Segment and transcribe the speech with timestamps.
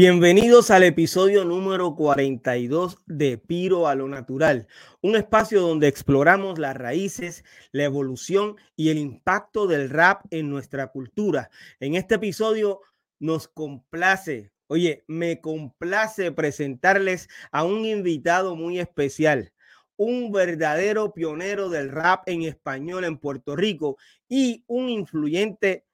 [0.00, 4.68] Bienvenidos al episodio número 42 de Piro a lo Natural,
[5.00, 10.92] un espacio donde exploramos las raíces, la evolución y el impacto del rap en nuestra
[10.92, 11.50] cultura.
[11.80, 12.80] En este episodio
[13.18, 19.52] nos complace, oye, me complace presentarles a un invitado muy especial,
[19.96, 23.96] un verdadero pionero del rap en español en Puerto Rico
[24.28, 25.86] y un influyente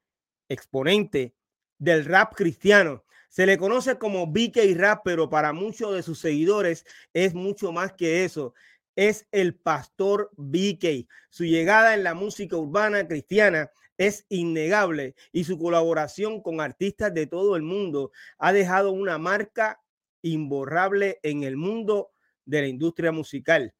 [0.47, 1.33] exponente
[1.79, 3.04] del rap cristiano
[3.35, 7.91] se le conoce como BK Rap, pero para muchos de sus seguidores es mucho más
[7.91, 8.53] que eso.
[8.95, 11.05] Es el pastor BK.
[11.29, 17.27] Su llegada en la música urbana cristiana es innegable y su colaboración con artistas de
[17.27, 19.81] todo el mundo ha dejado una marca
[20.21, 22.11] imborrable en el mundo
[22.45, 23.73] de la industria musical.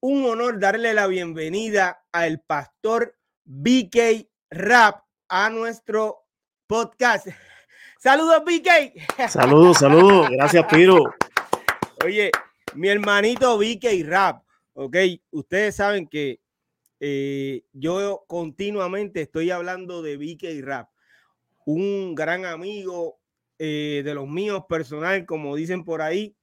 [0.00, 6.24] Un honor darle la bienvenida al pastor BK Rap a nuestro
[6.66, 7.26] podcast.
[8.04, 9.30] Saludos, BK.
[9.30, 10.28] Saludos, saludos.
[10.28, 11.14] Gracias, Piro.
[12.04, 12.30] Oye,
[12.74, 14.94] mi hermanito BK Rap, ok.
[15.30, 16.38] Ustedes saben que
[17.00, 20.90] eh, yo continuamente estoy hablando de BK Rap,
[21.64, 23.20] un gran amigo
[23.58, 26.36] eh, de los míos personal, como dicen por ahí.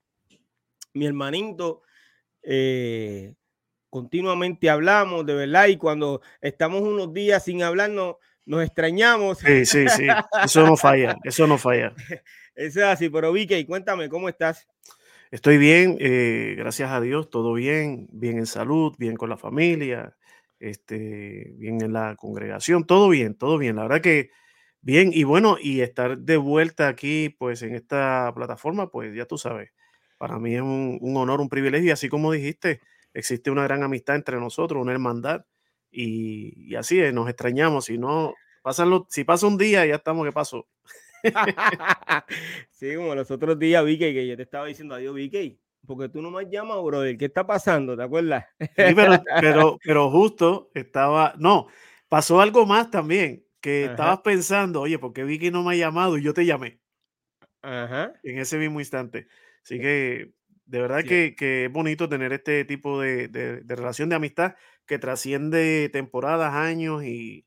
[0.96, 1.84] Mi hermanito,
[2.42, 3.36] eh,
[3.92, 9.40] continuamente hablamos, de verdad, y cuando estamos unos días sin hablarnos, nos extrañamos.
[9.40, 10.08] Sí, sí, sí,
[10.44, 11.94] eso no falla, eso no falla.
[12.54, 14.68] Eso es así, pero Vicky, cuéntame, ¿cómo estás?
[15.32, 20.18] Estoy bien, eh, gracias a Dios, todo bien, bien en salud, bien con la familia,
[20.60, 24.32] este, bien en la congregación, todo bien, todo bien, la verdad que
[24.82, 29.38] bien, y bueno, y estar de vuelta aquí, pues en esta plataforma, pues ya tú
[29.38, 29.72] sabes,
[30.18, 32.82] para mí es un, honor, un privilegio, y así como dijiste,
[33.14, 35.46] existe una gran amistad entre nosotros, una hermandad,
[35.92, 37.86] y, así es, nos extrañamos.
[37.86, 40.68] Si no, pasan si pasa un día, ya estamos, ¿qué pasó?
[42.72, 46.22] sí, como los otros días, Vicky, que yo te estaba diciendo adiós, Vicky, porque tú
[46.22, 47.18] no me llamas, brother.
[47.18, 47.96] ¿Qué está pasando?
[47.96, 48.46] ¿Te acuerdas?
[48.60, 48.68] sí,
[49.42, 51.68] pero, pero, justo estaba, no,
[52.10, 56.18] pasó algo más también, que estabas pensando, oye, ¿por qué Vicky no me ha llamado?
[56.18, 56.80] Y yo te llamé.
[57.62, 58.14] Ajá.
[58.24, 59.28] En ese mismo instante.
[59.64, 60.34] Así que
[60.72, 61.36] de verdad que,
[61.66, 64.56] es bonito tener este tipo de, relación de amistad
[64.86, 67.46] que trasciende temporadas, años y,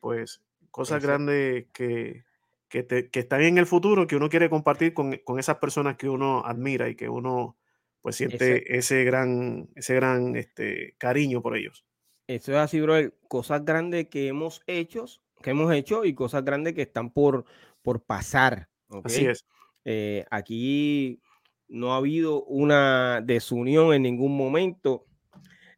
[0.00, 2.24] pues cosas grandes que,
[2.68, 6.88] que, están en el futuro que uno quiere compartir con, esas personas que uno admira
[6.88, 7.56] y que uno
[8.02, 11.84] pues siente ese gran, ese gran este, cariño por ellos.
[12.26, 12.96] Eso es así, bro.
[13.28, 15.06] Cosas grandes que hemos hecho,
[15.42, 17.44] que hemos hecho y cosas grandes que están por,
[17.82, 18.68] por pasar.
[19.04, 19.46] Así es.
[19.84, 21.20] Eh, aquí
[21.68, 25.06] no ha habido una desunión en ningún momento.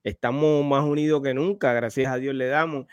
[0.08, 2.86] Estamos más unidos que nunca, gracias a Dios le damos.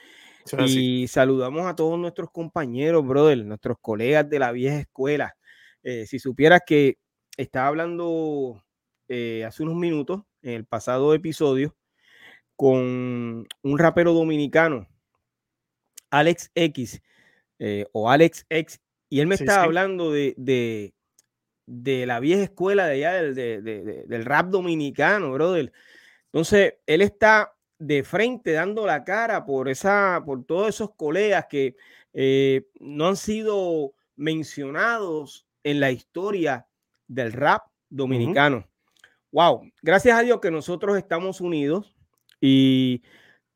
[0.67, 5.35] y saludamos a todos nuestros compañeros, brother, nuestros colegas de la vieja escuela.
[5.83, 6.97] Eh, si supieras que
[7.37, 8.63] estaba hablando
[9.07, 11.75] eh, hace unos minutos, en el pasado episodio,
[12.55, 14.87] con un rapero dominicano,
[16.11, 17.01] Alex X,
[17.59, 20.35] eh, o Alex X, y él me estaba hablando de,
[21.67, 25.71] de la vieja escuela de allá del, rap dominicano, brother.
[26.35, 31.77] Entonces, él está de frente dando la cara por esa, por todos esos colegas que
[32.11, 36.67] eh, no han sido mencionados en la historia
[37.07, 38.67] del rap dominicano.
[39.31, 41.95] Wow, gracias a Dios que nosotros estamos unidos
[42.41, 43.01] y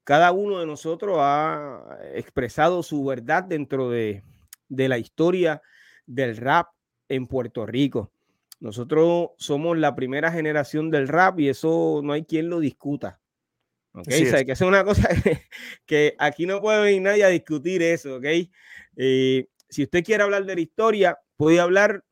[0.05, 4.23] cada uno de nosotros ha expresado su verdad dentro de,
[4.69, 5.61] de la historia
[6.05, 6.69] del rap
[7.09, 8.13] en Puerto Rico.
[8.59, 13.19] Nosotros somos la primera generación del rap y eso no hay quien lo discuta.
[13.93, 14.07] ¿Ok?
[14.07, 15.09] que es una cosa
[15.85, 18.25] que, aquí no puede venir nadie a discutir eso, ¿ok?
[18.97, 22.03] Eh, si usted quiere hablar de la historia, puede hablar.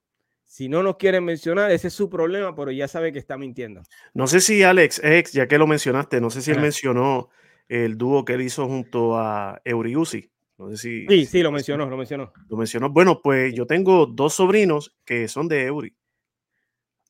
[0.43, 3.83] Si no nos quieren mencionar, ese es su problema, pero ya sabe que está mintiendo.
[4.13, 7.29] No sé si Alex ex, ya que lo mencionaste, no sé si él mencionó
[7.67, 10.31] el dúo que él hizo junto a Euriusi.
[10.57, 11.05] No sé si.
[11.07, 12.31] Sí, sí, lo mencionó, lo mencionó.
[12.49, 12.89] Lo mencionó.
[12.89, 15.95] Bueno, pues yo tengo dos sobrinos que son de Eury.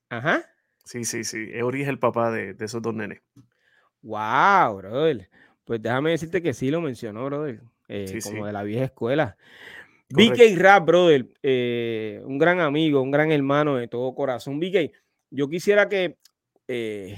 [0.09, 0.45] Ajá.
[0.83, 1.49] Sí, sí, sí.
[1.53, 3.21] Eury es el papá de, esos dos nenes.
[4.01, 5.29] Wow, brother.
[5.65, 7.61] Pues déjame decirte que sí lo mencionó, brother.
[7.89, 9.37] Eh, como de la vieja escuela.
[10.09, 14.59] BK Rap, brother, eh, un gran amigo, un gran hermano de todo corazón.
[14.59, 14.91] BK,
[15.29, 16.17] yo quisiera que
[16.69, 17.17] eh,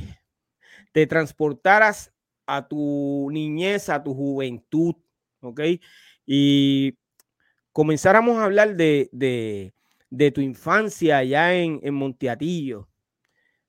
[0.92, 2.12] te transportaras
[2.48, 4.96] a tu niñez, a tu juventud,
[5.42, 5.62] ¿ok?
[6.32, 6.96] y
[7.72, 9.74] comenzáramos a hablar de,
[10.32, 12.90] tu infancia allá en, en Monteatillo.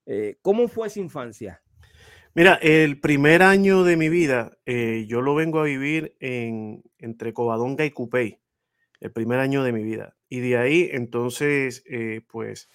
[0.07, 1.63] Eh, ¿Cómo fue esa infancia?
[2.35, 7.33] Mira, el primer año de mi vida, eh, yo lo vengo a vivir en, entre
[7.33, 8.41] Covadonga y Cupey.
[9.01, 10.17] el primer año de mi vida.
[10.29, 12.69] Y de ahí entonces, eh, pues,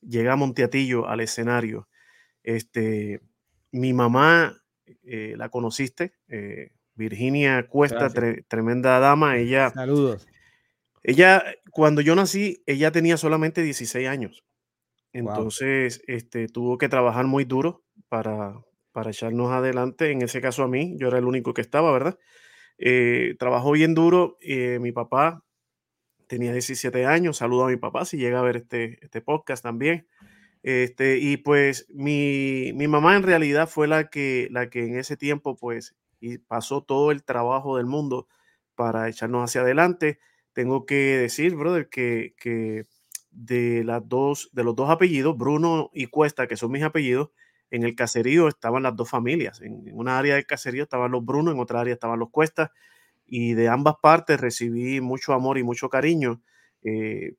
[0.00, 1.88] llega Monteatillo al escenario.
[2.42, 3.20] Este,
[3.70, 4.56] mi mamá,
[5.02, 6.14] la conociste,
[6.94, 8.10] Virginia Cuesta,
[8.48, 9.70] tremenda dama, ella...
[9.70, 10.26] Saludos.
[11.02, 14.44] Ella, cuando yo nací, ella tenía solamente 16 años.
[15.12, 18.60] Entonces, este, tuvo que trabajar muy duro para,
[18.92, 20.10] para echarnos adelante.
[20.10, 22.18] En ese caso a mí, yo era el único que estaba, ¿verdad?
[23.38, 24.38] trabajó bien duro.
[24.80, 25.44] mi papá
[26.30, 27.38] tenía 17 años.
[27.38, 30.06] Saludo a mi papá si llega a ver este, este podcast también.
[30.62, 35.16] Este, y pues mi, mi, mamá en realidad fue la que, la que en ese
[35.16, 38.28] tiempo pues y pasó todo el trabajo del mundo
[38.74, 40.20] para echarnos hacia adelante.
[40.52, 42.34] Tengo que decir, brother, que,
[43.30, 47.30] de, las dos, de los dos apellidos, Bruno y Cuesta, que son mis apellidos,
[47.70, 49.60] en el caserío estaban las dos familias.
[49.60, 52.72] En, una área del caserío estaban los Bruno, en otra área estaban los Cuesta
[53.26, 56.42] y de ambas partes recibí mucho amor y mucho cariño.
[56.82, 57.34] Eh,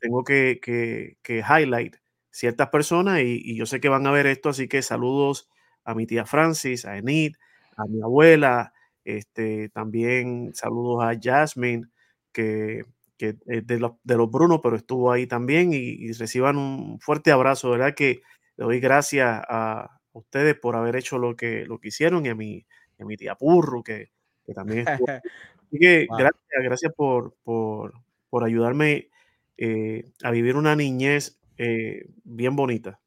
[0.00, 1.96] tengo que, que, highlight
[2.30, 5.48] ciertas personas y, yo sé que van a ver esto, así que saludos
[5.84, 7.36] a mi tía Francis, a Enid,
[7.76, 8.72] a mi abuela,
[9.04, 11.86] este, también saludos a Jasmine,
[12.32, 12.84] que,
[13.16, 17.30] que es de los, de los Brunos, pero estuvo ahí también y, reciban un fuerte
[17.30, 17.94] abrazo, ¿verdad?
[17.94, 18.22] Que
[18.56, 22.34] le doy gracias a, ustedes por haber hecho lo que, lo que hicieron y a
[22.34, 22.66] mi,
[22.98, 24.10] a mi tía Purru, que
[24.44, 24.86] que también
[25.68, 27.94] Así que gracias, gracias por, por,
[28.28, 29.08] por ayudarme
[29.56, 33.00] eh, a vivir una niñez eh, bien bonita.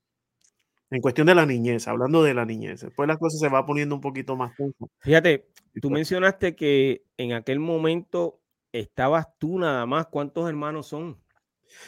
[0.90, 3.94] En cuestión de la niñez, hablando de la niñez, después las cosas se va poniendo
[3.94, 4.54] un poquito más
[5.00, 5.48] Fíjate,
[5.80, 8.40] tú mencionaste que en aquel momento
[8.80, 10.08] estabas tú nada más.
[10.08, 11.20] ¿Cuántos hermanos son?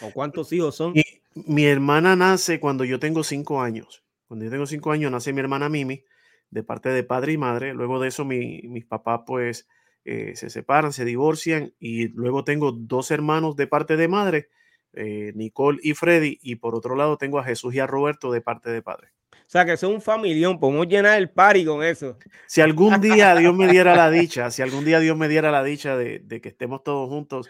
[0.01, 0.93] ¿O cuántos hijos son?
[0.93, 1.03] Mi,
[1.45, 4.03] mi hermana nace cuando yo tengo cinco años.
[4.27, 6.03] Cuando yo tengo cinco años nace mi hermana Mimi
[6.49, 7.73] de parte de padre y madre.
[7.73, 9.67] Luego de eso mis papás pues
[10.05, 14.49] eh, se separan, se divorcian y luego tengo dos hermanos de parte de madre,
[14.93, 18.41] eh, Nicole y Freddy, y por otro lado tengo a Jesús y a Roberto de
[18.41, 19.09] parte de padre.
[19.47, 22.17] O sea, que son un familión, podemos llenar el party con eso.
[22.47, 25.63] Si algún día Dios me diera la dicha, si algún día Dios me diera la
[25.63, 27.49] dicha de, que estemos todos juntos,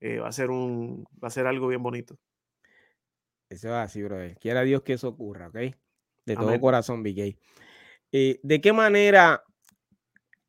[0.00, 2.18] eh, va, a ser un, va a ser algo bien bonito.
[3.48, 4.36] Eso es así, brother.
[4.36, 5.56] Quiera Dios que eso ocurra, ¿ok?
[6.26, 7.38] De todo corazón, Big
[8.12, 9.42] eh, ¿De qué manera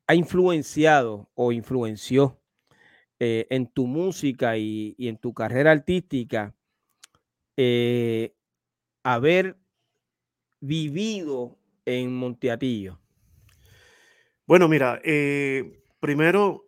[0.09, 2.41] ha influenciado o influenció
[3.19, 6.55] eh, en tu música y, en tu carrera artística
[7.57, 8.33] eh,
[9.03, 9.58] haber
[10.59, 12.99] vivido en Monteatillo?
[14.45, 14.99] Bueno, mira,
[15.99, 16.65] primero,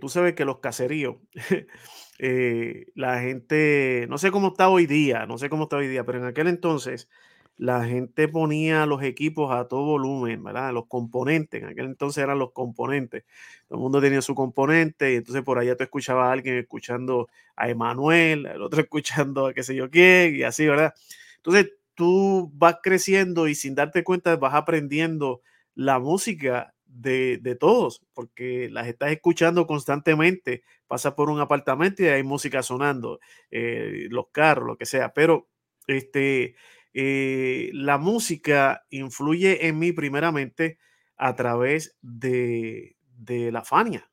[0.00, 1.16] tú sabes que los caseríos,
[2.94, 6.18] la gente, no sé cómo está hoy día, no sé cómo está hoy día, pero
[6.18, 7.08] en aquel entonces
[7.56, 10.72] la gente ponía los equipos a todo volumen, ¿verdad?
[10.72, 13.24] Los componentes, en aquel entonces eran los componentes.
[13.68, 17.28] Todo el mundo tenía su componente y entonces por allá tú escuchabas a alguien escuchando
[17.56, 20.94] a Emanuel, el otro escuchando a qué sé yo quién y así, ¿verdad?
[21.36, 25.42] Entonces tú vas creciendo y sin darte cuenta vas aprendiendo
[25.74, 32.06] la música de, de todos, porque las estás escuchando constantemente, pasa por un apartamento y
[32.06, 33.18] hay música sonando,
[33.50, 35.48] eh, los carros, lo que sea, pero
[35.86, 36.54] este
[36.96, 40.78] eh, la música influye en mí primeramente
[41.16, 42.96] a través de,
[43.26, 44.08] la Fania.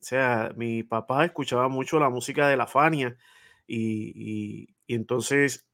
[0.00, 3.16] O sea, mi papá escuchaba mucho la música de la Fania
[3.66, 5.65] y, entonces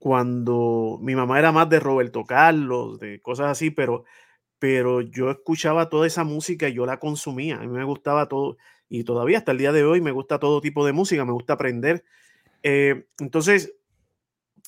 [0.00, 4.04] cuando mi mamá era más de Roberto Carlos, de cosas así, pero,
[4.58, 7.58] pero yo escuchaba toda esa música y yo la consumía.
[7.58, 8.56] A mí me gustaba todo
[8.88, 11.52] y todavía hasta el día de hoy me gusta todo tipo de música, me gusta
[11.52, 12.02] aprender.
[12.62, 13.76] Eh, entonces,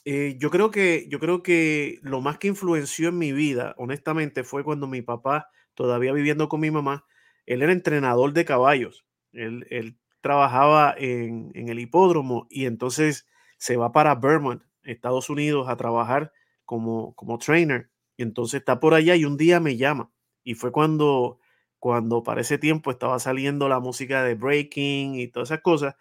[0.04, 4.44] eh, yo, creo que, yo creo que lo más que influenció en mi vida, honestamente,
[4.44, 7.06] fue cuando mi papá, todavía viviendo con mi mamá,
[7.46, 9.04] él era entrenador de caballos.
[9.32, 13.26] Él, trabajaba en, el hipódromo y entonces
[13.58, 16.32] se va para Vermont, Estados Unidos, a trabajar
[16.64, 17.90] como, como trainer.
[18.16, 20.10] Y entonces está por allá y un día me llama.
[20.44, 21.38] Y fue cuando,
[21.78, 25.94] cuando para ese tiempo estaba saliendo la música de breaking y todas esas cosas.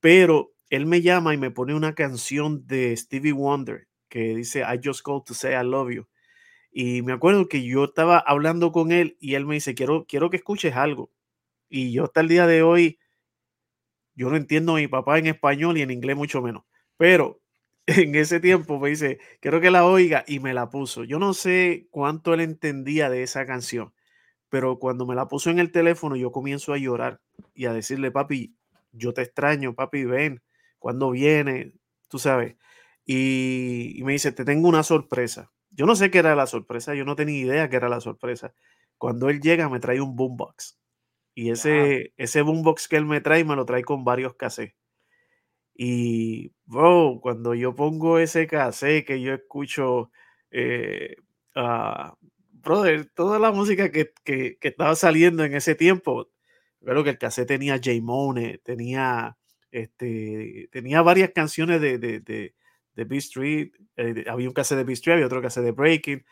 [0.00, 4.80] Pero él me llama y me pone una canción de Stevie Wonder que dice I
[4.82, 6.06] just called to say I love you.
[6.70, 10.30] Y me acuerdo que yo estaba hablando con él y él me dice, quiero, quiero
[10.30, 11.10] que escuches algo.
[11.68, 12.98] Y yo hasta el día de hoy,
[14.14, 16.64] yo no entiendo a mi papá en español y en inglés mucho menos.
[16.96, 17.40] Pero
[17.88, 21.04] en ese tiempo me dice, quiero que la oiga y me la puso.
[21.04, 23.94] Yo no sé cuánto él entendía de esa canción,
[24.50, 27.22] pero cuando me la puso en el teléfono yo comienzo a llorar
[27.54, 28.54] y a decirle, papi,
[28.92, 30.42] yo te extraño, papi, ven,
[30.78, 31.72] cuando viene,
[32.08, 32.56] tú sabes.
[33.06, 35.50] Y, me dice, te tengo una sorpresa.
[35.70, 38.52] Yo no sé qué era la sorpresa, yo no tenía idea qué era la sorpresa.
[38.98, 40.78] Cuando él llega me trae un boombox.
[41.34, 44.76] Y ese, ese boombox que él me trae me lo trae con varios cassettes.
[45.80, 50.10] Y, bro, cuando yo pongo ese cassette que yo escucho,
[50.50, 51.14] eh,
[52.50, 56.30] brother, toda la música que, que, estaba saliendo en ese tiempo,
[56.84, 57.92] creo que el cassette tenía J.
[58.02, 59.38] Mone, tenía,
[59.70, 62.54] este, tenía varias canciones de, de, de,
[62.94, 66.24] de B Street, eh, había un cassette de B Street, había otro cassette de Breaking,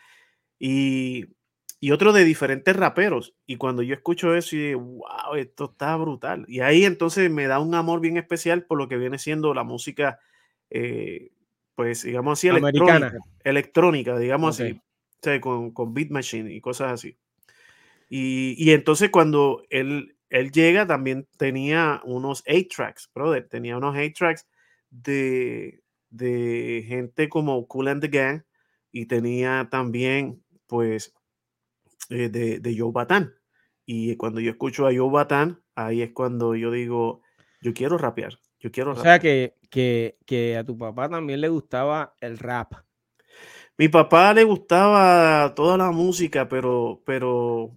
[0.58, 1.35] y,
[1.78, 3.34] y otro de diferentes raperos.
[3.46, 6.44] Y cuando yo escucho eso, y wow, esto está brutal.
[6.48, 9.64] Y ahí entonces me da un amor bien especial por lo que viene siendo la
[9.64, 10.18] música,
[10.70, 11.32] eh,
[11.74, 14.80] pues digamos así, electrónica, electrónica digamos así,
[15.40, 17.18] con, con Beat Machine y cosas así.
[18.08, 23.96] Y, y entonces cuando él, él llega, también tenía unos 8 tracks, brother, tenía unos
[23.96, 24.46] 8 tracks
[24.90, 28.42] de, de gente como Cool and the Gang
[28.92, 31.15] y tenía también, pues,
[32.10, 33.34] eh, de, de Joe Batán.
[33.84, 37.22] Y cuando yo escucho a Joe Batán, ahí es cuando yo digo,
[37.60, 41.48] yo quiero rapear, yo quiero O sea, que, que, que a tu papá también le
[41.48, 42.74] gustaba el rap.
[43.78, 47.76] Mi papá le gustaba toda la música, pero, pero,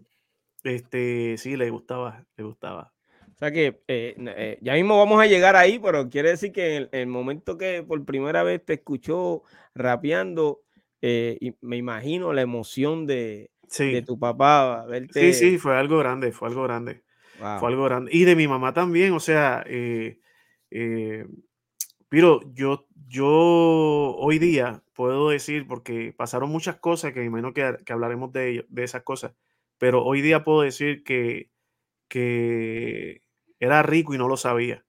[0.63, 2.93] este, sí, le gustaba, le gustaba.
[3.27, 6.75] O sea que eh, eh, ya mismo vamos a llegar ahí, pero quiere decir que
[6.75, 9.43] en el, momento que por primera vez te escuchó
[9.73, 10.61] rapeando,
[11.01, 16.49] y me imagino la emoción de, de tu papá Sí, sí, fue algo grande, fue
[16.49, 17.03] algo grande.
[17.59, 18.11] Fue algo grande.
[18.13, 20.19] Y de mi mamá también, o sea, eh,
[20.71, 21.25] eh,
[22.09, 27.93] pero yo, yo hoy día puedo decir, porque pasaron muchas cosas que imagino que, que
[27.93, 29.33] hablaremos de, de esas cosas,
[29.77, 31.51] pero hoy día puedo decir que,
[32.07, 33.21] que
[33.59, 34.85] era rico y no lo sabía.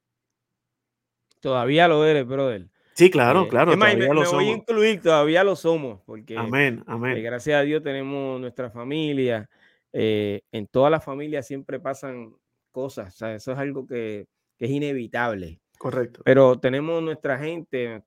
[1.41, 2.70] Todavía lo eres, brother.
[3.01, 3.75] Sí, claro, eh, claro.
[3.79, 7.17] me, voy a incluir, todavía lo somos, porque amén, amén.
[7.17, 9.49] Eh, gracias a Dios tenemos nuestra familia.
[9.91, 12.35] Eh, en toda la familia siempre pasan
[12.71, 14.27] cosas, o sea, eso es algo que,
[14.59, 15.63] es inevitable.
[15.79, 16.21] Correcto.
[16.27, 18.03] Pero tenemos nuestra gente,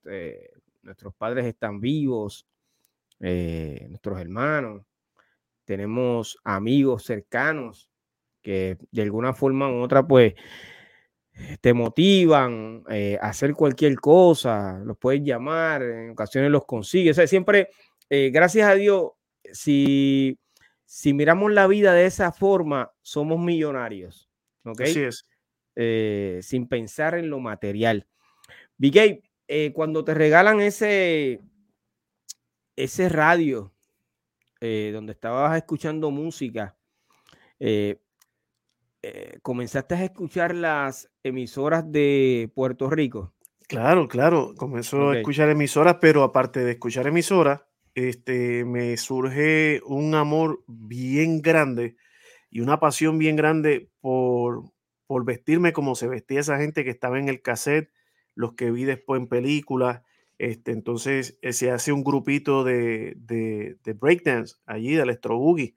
[0.84, 2.46] nuestros padres están vivos,
[3.18, 4.84] nuestros hermanos,
[5.66, 7.90] tenemos amigos cercanos
[8.44, 10.36] que de alguna forma u otra, pues,
[11.62, 17.12] te motivan eh, a hacer cualquier cosa, los puedes llamar, en ocasiones los consigues.
[17.12, 17.70] O sea, siempre,
[18.10, 19.12] eh, gracias a Dios,
[19.52, 20.40] si,
[20.86, 24.30] si miramos la vida de esa forma, somos millonarios.
[24.64, 24.82] ¿Ok?
[24.82, 25.28] Así es.
[25.76, 28.08] Eh, sin pensar en lo material.
[28.78, 29.24] Big
[29.74, 31.40] cuando te regalan ese,
[32.76, 33.72] ese radio
[34.60, 36.76] donde estabas escuchando música,
[39.06, 43.34] eh, comenzaste a escuchar las emisoras de Puerto Rico.
[43.68, 47.64] Claro, claro, comenzó a escuchar emisoras, pero aparte de escuchar emisoras,
[47.96, 51.98] este, me surge un amor bien grande
[52.50, 54.72] y una pasión bien grande por,
[55.06, 57.92] por vestirme como se vestía esa gente que estaba en el cassette,
[58.36, 60.02] los que vi después en películas.
[60.38, 65.76] Este, entonces eh, se hace un grupito de, de, de breakdance allí, del electro boogie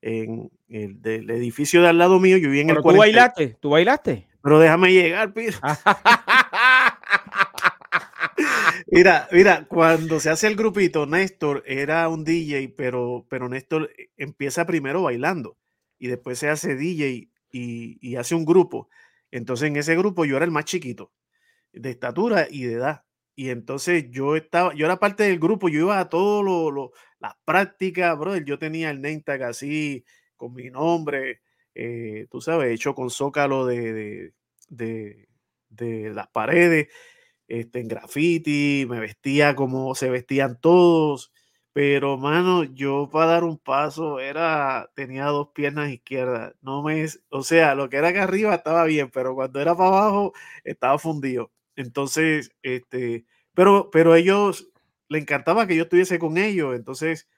[0.00, 3.70] en el del edificio de al lado mío, yo vi en el tú bailaste, tú
[3.70, 4.28] bailaste.
[4.42, 5.32] Pero déjame llegar,
[8.90, 14.66] mira, mira, cuando se hace el grupito, Néstor era un DJ, pero, pero Néstor empieza
[14.66, 15.56] primero bailando
[15.98, 18.88] y después se hace DJ y, y hace un grupo.
[19.30, 21.12] Entonces en ese grupo yo era el más chiquito
[21.72, 23.04] de estatura y de edad.
[23.38, 27.34] Y entonces yo estaba, yo era parte del grupo, yo iba a todo lo, las
[27.44, 28.44] prácticas, brother.
[28.44, 30.04] Yo tenía el name tag así,
[30.36, 31.40] con mi nombre,
[31.74, 34.32] eh, tú sabes, hecho con zócalo de,
[34.70, 35.28] de,
[35.68, 36.88] de, las paredes,
[37.48, 41.32] este, en graffiti, me vestía como se vestían todos.
[41.72, 46.54] Pero, mano, yo para dar un paso era, tenía dos piernas izquierdas.
[46.60, 49.90] No me, o sea, lo que era acá arriba estaba bien, pero cuando era para
[49.90, 50.32] abajo
[50.64, 51.52] estaba fundido.
[51.78, 54.68] Entonces, este, pero, pero ellos
[55.08, 56.74] le encantaba que yo estuviese con ellos.
[56.74, 57.28] Entonces,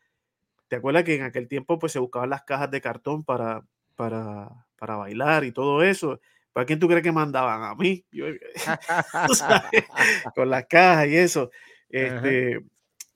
[0.68, 3.66] ¿te acuerdas que en aquel tiempo pues se buscaban las cajas de cartón para,
[3.97, 6.20] para, para bailar y todo eso?
[6.54, 7.64] ¿Para quién tú crees que mandaban?
[7.64, 8.02] A mí.
[10.35, 11.50] con las cajas y eso.
[11.90, 12.64] Este,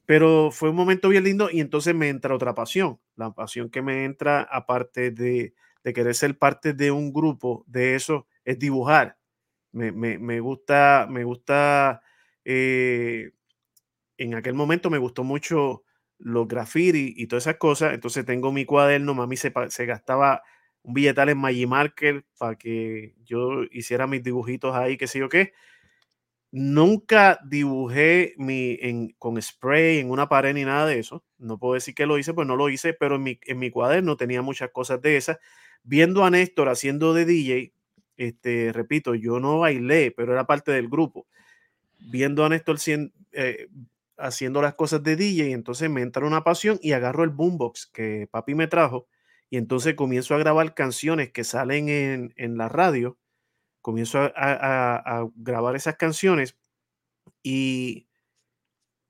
[0.04, 3.00] pero fue un momento bien lindo y entonces me entra otra pasión.
[3.16, 7.94] La pasión que me entra, aparte de, de querer ser parte de un grupo de
[7.94, 9.16] eso, es dibujar.
[9.74, 12.02] Me, gusta, me gusta,
[12.44, 13.32] eh,
[14.18, 15.84] en aquel momento me gustó mucho
[16.18, 17.94] los graffiti y todas esas cosas.
[17.94, 20.42] Entonces tengo mi cuaderno, mami se, se gastaba
[20.82, 25.52] un billetal en Magimarker para que yo hiciera mis dibujitos ahí, qué sé yo qué.
[26.52, 31.24] Nunca dibujé mi, en, con spray en una pared ni nada de eso.
[31.36, 33.70] No puedo decir que lo hice, pues no lo hice, pero en mi, en mi
[33.70, 35.38] cuaderno tenía muchas cosas de esas.
[35.82, 37.72] Viendo a Néstor haciendo de DJ,
[38.16, 41.26] este, repito, yo no bailé, pero era parte del grupo.
[41.98, 42.78] viendo a Néstor
[43.32, 43.68] eh,
[44.16, 48.28] haciendo las cosas de DJ, entonces me entra una pasión y agarro el boombox que
[48.30, 49.08] papi me trajo
[49.50, 53.18] y entonces comienzo a grabar canciones que salen en, la radio,
[53.80, 56.56] comienzo a, grabar esas canciones
[57.42, 58.08] y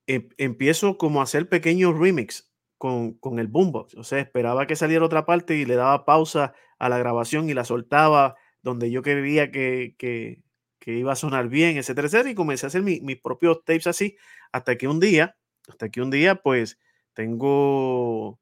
[0.07, 4.75] em, empiezo como a hacer pequeños remix con, con, el boombox, o sea, esperaba que
[4.75, 8.35] saliera otra parte y le daba pausa a la grabación y la soltaba
[8.65, 10.41] donde yo quería que, que,
[10.87, 14.17] iba a sonar bien, etcétera, etcétera, y comencé a hacer mis propios tapes así,
[14.51, 15.37] hasta que un día,
[15.69, 16.79] hasta que un día, pues,
[17.13, 18.39] tengo,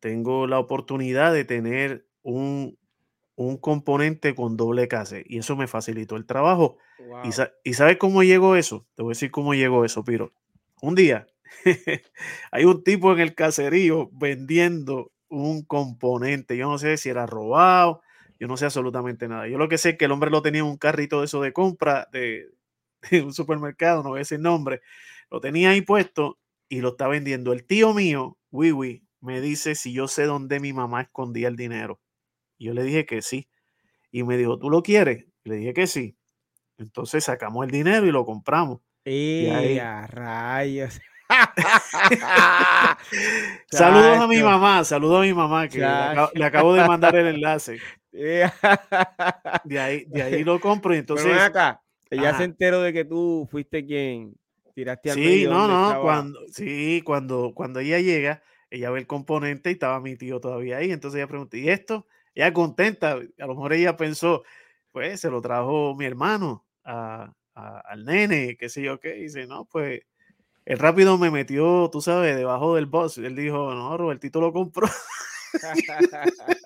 [0.00, 2.78] tengo la oportunidad de tener un,
[3.34, 6.78] un componente con doble case, y eso me facilitó el trabajo.
[7.24, 7.30] Y,
[7.68, 8.86] ¿Y sabes cómo llegó eso?
[8.94, 10.32] Te voy a decir cómo llegó eso, Piro.
[10.80, 11.26] Un día,
[12.52, 18.02] hay un tipo en el caserío vendiendo un componente, yo no sé si era robado,
[18.38, 19.48] yo no sé absolutamente nada.
[19.48, 21.40] Yo lo que sé es que el hombre lo tenía en un carrito de eso
[21.40, 22.50] de compra de,
[23.24, 24.82] un supermercado, no voy a decir nombre.
[25.30, 26.38] Lo tenía ahí puesto
[26.68, 27.52] y lo está vendiendo.
[27.52, 32.00] El tío mío, Wiwi, me dice si yo sé dónde mi mamá escondía el dinero.
[32.58, 33.48] Y yo le dije que sí.
[34.10, 35.26] Y me dijo, ¿tú lo quieres?
[35.44, 36.16] le dije que sí.
[36.78, 38.80] Entonces sacamos el dinero y lo compramos.
[39.04, 39.78] y ahí,
[40.08, 41.00] rayos!
[43.70, 47.78] saludos a mi mamá, saludos a mi mamá, que le acabo, de mandar el enlace.
[48.16, 48.44] De
[49.78, 51.38] ahí, de ahí lo compro y entonces.
[51.38, 54.34] acá, ella se enteró de que tú fuiste quien
[54.74, 59.68] tiraste al Sí, no, no, cuando, sí, cuando, cuando ella llega, ella ve el componente
[59.68, 60.92] y estaba mi tío todavía ahí.
[60.92, 62.06] Entonces ella preguntó, ¿y esto?
[62.34, 64.44] Ella contenta, a lo mejor ella pensó,
[64.92, 69.12] pues se lo trajo mi hermano al nene, qué sé yo qué.
[69.12, 70.00] dice, no, pues
[70.66, 73.18] el rápido me metió, tú sabes, debajo del boss.
[73.18, 74.88] Él dijo, no, Robertito lo compró.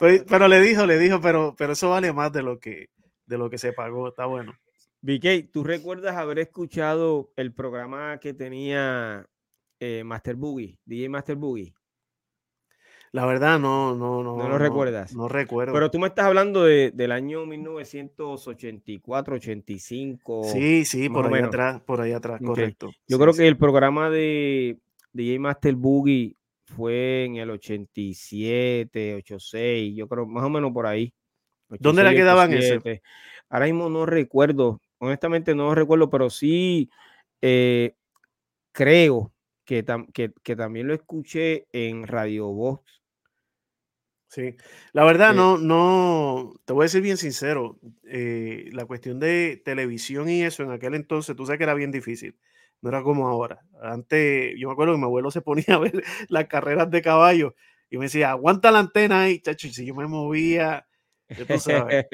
[0.00, 2.88] Pues, pero, le dijo, le dijo, pero, pero eso vale más de lo que,
[3.26, 4.08] de lo que se pagó.
[4.08, 4.52] Está bueno.
[5.00, 9.28] BK, ¿tú recuerdas haber escuchado el programa que tenía
[9.78, 11.75] eh, Master Boogie, DJ Master Boogie?
[13.16, 14.36] La verdad, no, no, no.
[14.36, 15.14] No lo recuerdas.
[15.14, 15.72] No recuerdo.
[15.72, 20.44] Pero tú me estás hablando del año 1984, 85.
[20.52, 22.92] Sí, sí, por ahí atrás, por ahí atrás, correcto.
[23.08, 24.76] Yo creo que el programa de
[25.14, 31.10] DJ Master Boogie fue en el 87, 86, yo creo, más o menos por ahí.
[31.70, 33.00] ¿Dónde la quedaban ese?
[33.48, 36.90] Ahora mismo no recuerdo, honestamente no recuerdo, pero sí
[37.40, 37.94] eh,
[38.72, 39.32] creo
[39.66, 39.84] que,
[40.42, 42.95] que, también lo escuché en Radio Voz.
[44.36, 44.54] Sí,
[44.92, 49.62] la verdad, eh no, no, te voy a decir bien sincero, eh, la cuestión de
[49.64, 52.36] televisión y eso en aquel entonces, tú sabes que era bien difícil
[52.82, 53.62] no era como ahora.
[53.80, 57.54] Antes, yo me acuerdo que mi abuelo se ponía a ver las carreras de caballo
[57.90, 60.86] y me decía, aguanta la antena ahí, chacho, y si yo me movía,
[61.48, 62.06] tú sabes.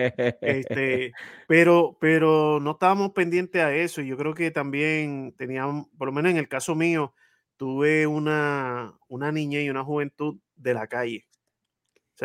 [0.43, 1.13] este,
[1.49, 6.13] pero, pero no estábamos pendientes a eso y yo creo que también teníamos, por lo
[6.13, 7.15] menos en el caso mío,
[7.57, 11.27] tuve una, una niña y una juventud de la calle,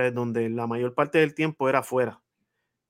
[0.02, 2.22] sea, donde la mayor parte del tiempo era afuera.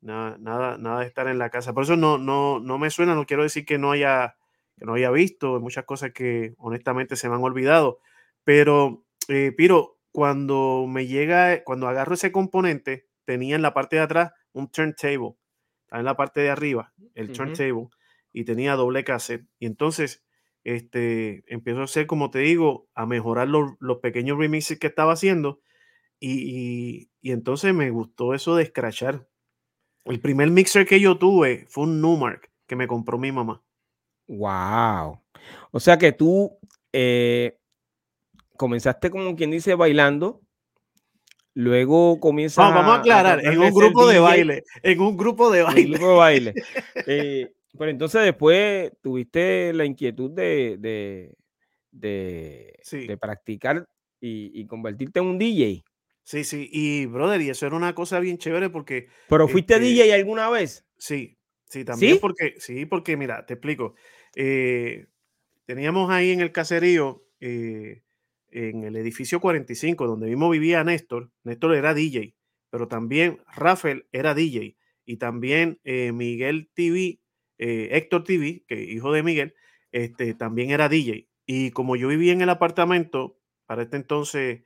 [0.02, 1.74] Nada, nada, nada de estar en la casa.
[1.74, 4.38] Por eso no, no, no me suena, no quiero decir que no haya
[4.78, 8.00] que no había visto, muchas cosas que honestamente se me han olvidado.
[8.44, 14.04] Pero, eh, Piro, cuando me llega, cuando agarro ese componente, tenía en la parte de
[14.04, 15.36] atrás un turntable,
[15.92, 17.88] en la parte de arriba, el turntable,
[18.32, 19.48] y tenía doble cassette.
[19.60, 20.24] Y entonces,
[20.64, 25.60] este, empiezo a hacer, como te digo, a mejorar los, pequeños remixes que estaba haciendo.
[26.20, 29.28] Y, y, entonces me gustó eso de scratchar.
[30.06, 33.64] El primer mixer que yo tuve fue un Numark que me compró mi mamá.
[34.28, 35.22] Wow.
[35.72, 36.58] O sea que tú
[36.92, 37.58] eh,
[38.56, 40.42] comenzaste como quien dice bailando,
[41.54, 42.74] luego comienzas.
[42.74, 45.98] vamos a aclarar, en un grupo de baile, en un grupo de baile.
[45.98, 46.54] grupo de baile.
[47.08, 51.36] Eh, pero entonces después tuviste la inquietud de, de,
[51.92, 53.88] de, practicar
[54.20, 55.84] y, convertirte en un DJ.
[56.28, 59.08] Sí, sí, y brother, y eso era una cosa bien chévere porque.
[59.30, 60.86] ¿Pero fuiste este DJ alguna vez?
[60.98, 61.38] Sí,
[61.70, 63.96] sí, también porque, sí, porque mira, te explico.
[64.36, 65.06] Eh,
[65.66, 68.02] teníamos ahí en el caserío, eh,
[68.52, 71.32] en el edificio 45, donde mismo vivía Néstor.
[71.46, 72.36] Néstor era DJ,
[72.72, 74.76] pero también Rafael era DJ.
[75.06, 77.22] Y también eh, Miguel TV,
[77.58, 79.56] Héctor TV, que hijo de Miguel,
[79.94, 81.30] este, también era DJ.
[81.46, 84.64] Y como yo vivía en el apartamento, para este entonces,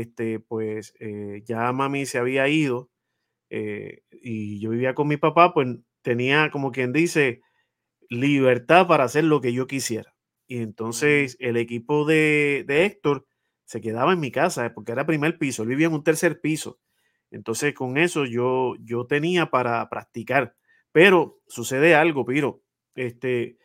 [0.00, 0.94] este, pues
[1.44, 2.90] ya mami se había ido
[3.50, 5.68] y yo vivía con mi papá, pues
[6.02, 7.42] tenía como quien dice
[8.08, 10.14] libertad para hacer lo que yo quisiera.
[10.46, 13.26] Y entonces el equipo de, Héctor
[13.64, 16.78] se quedaba en mi casa porque era primer piso, él vivía en un tercer piso.
[17.30, 20.54] Entonces con eso yo, yo tenía para practicar.
[20.92, 22.62] Pero sucede algo, Piro.
[22.94, 23.56] Este,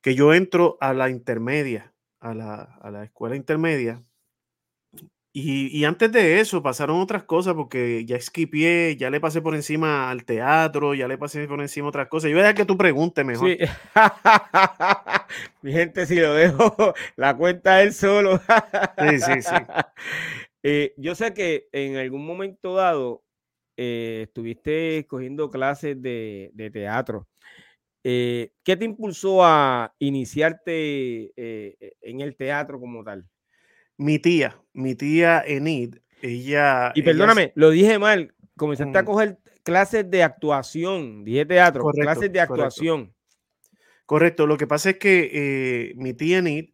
[0.00, 4.02] que yo entro a la intermedia, a la, escuela intermedia.
[5.32, 10.10] Y, antes de eso pasaron otras cosas porque ya esquipié, ya le pasé por encima
[10.10, 12.30] al teatro, ya le pasé por encima otras cosas.
[12.30, 13.50] Yo voy a que tú preguntes mejor.
[13.50, 13.58] Sí.
[15.62, 18.40] Mi gente, si lo dejo, la cuenta él solo.
[18.98, 19.54] sí, sí, sí.
[20.62, 23.24] Eh, yo sé que en algún momento dado
[23.78, 27.26] eh, estuviste cogiendo clases de, teatro.
[28.04, 31.32] Eh, ¿Qué te impulsó a iniciarte
[32.02, 33.26] en el teatro como tal?
[34.00, 36.90] Mi tía, mi tía Enid, ella...
[36.94, 42.40] Y perdóname, lo dije mal, comenzaste a coger clases de actuación, dije teatro, clases de
[42.40, 43.14] actuación.
[44.06, 44.46] Correcto.
[44.46, 46.70] lo que pasa es que mi tía Enid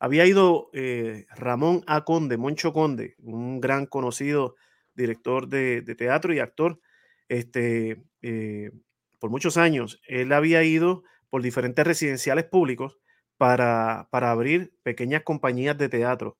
[0.00, 2.04] había ido eh, Ramón A.
[2.04, 4.56] Conde, Moncho Conde, un gran conocido
[4.94, 6.80] director de, teatro y actor,
[7.28, 8.72] este, eh,
[9.20, 10.00] por muchos años.
[10.08, 12.98] Él había ido por diferentes residenciales públicos
[13.40, 16.36] para, para abrir pequeñas compañías de teatro.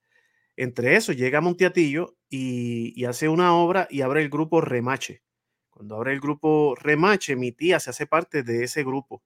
[0.54, 5.22] Entre eso llega a Monteatillo y, hace una obra y abre el grupo Remache.
[5.70, 9.22] Cuando abre el grupo Remache, mi tía se hace parte de ese grupo.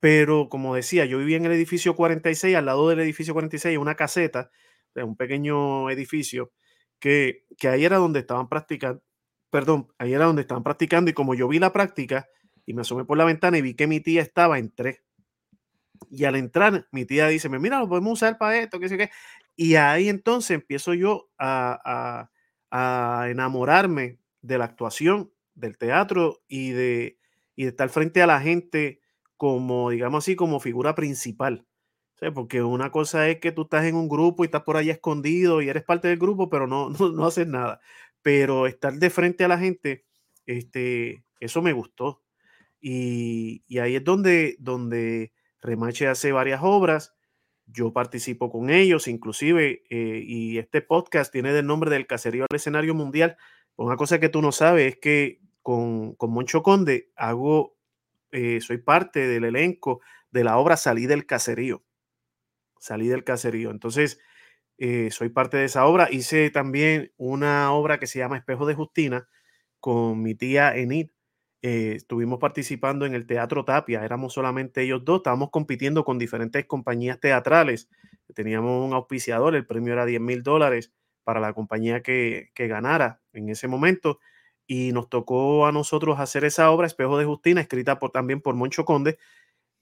[0.00, 3.94] Pero como decía, yo vivía en el edificio 46, al lado del edificio 46, una
[3.94, 4.50] caseta,
[4.94, 6.52] un pequeño edificio,
[6.98, 9.02] que, que ahí era donde estaban practicando,
[9.48, 12.28] perdón, ahí era donde estaban practicando y como yo vi la práctica
[12.66, 15.07] y me asomé por la ventana y vi que mi tía estaba, entré.
[16.10, 19.10] Y al entrar, mi tía dice, mira, lo podemos usar para esto, qué sé qué.
[19.56, 22.30] Y ahí entonces empiezo yo a,
[22.70, 27.18] a, a enamorarme de la actuación, del teatro y de,
[27.56, 29.00] y de estar frente a la gente
[29.36, 31.66] como, digamos así, como figura principal.
[32.34, 35.62] Porque una cosa es que tú estás en un grupo y estás por ahí escondido
[35.62, 37.80] y eres parte del grupo, pero no, no, haces nada.
[38.22, 40.04] Pero estar de frente a la gente,
[40.46, 42.22] este, eso me gustó.
[42.80, 47.14] Y, ahí es donde, donde Remache hace varias obras.
[47.66, 52.56] Yo participo con ellos, inclusive, eh, y este podcast tiene el nombre del caserío al
[52.56, 53.36] escenario mundial.
[53.76, 57.78] Una cosa que tú no sabes es que con, con Moncho Conde hago
[58.30, 61.84] eh, soy parte del elenco de la obra Salí del Caserío.
[62.78, 63.70] Salí del Caserío.
[63.70, 64.20] Entonces,
[64.78, 66.08] eh, soy parte de esa obra.
[66.10, 69.28] Hice también una obra que se llama Espejo de Justina
[69.80, 71.10] con mi tía Enid.
[71.62, 76.66] Eh, estuvimos participando en el Teatro Tapia, éramos solamente ellos dos, estábamos compitiendo con diferentes
[76.66, 77.88] compañías teatrales.
[78.34, 80.92] Teníamos un auspiciador, el premio era 10 mil dólares
[81.24, 84.20] para la compañía que, que ganara en ese momento
[84.68, 88.54] y nos tocó a nosotros hacer esa obra, Espejo de Justina, escrita por, también por
[88.54, 89.18] Moncho Conde,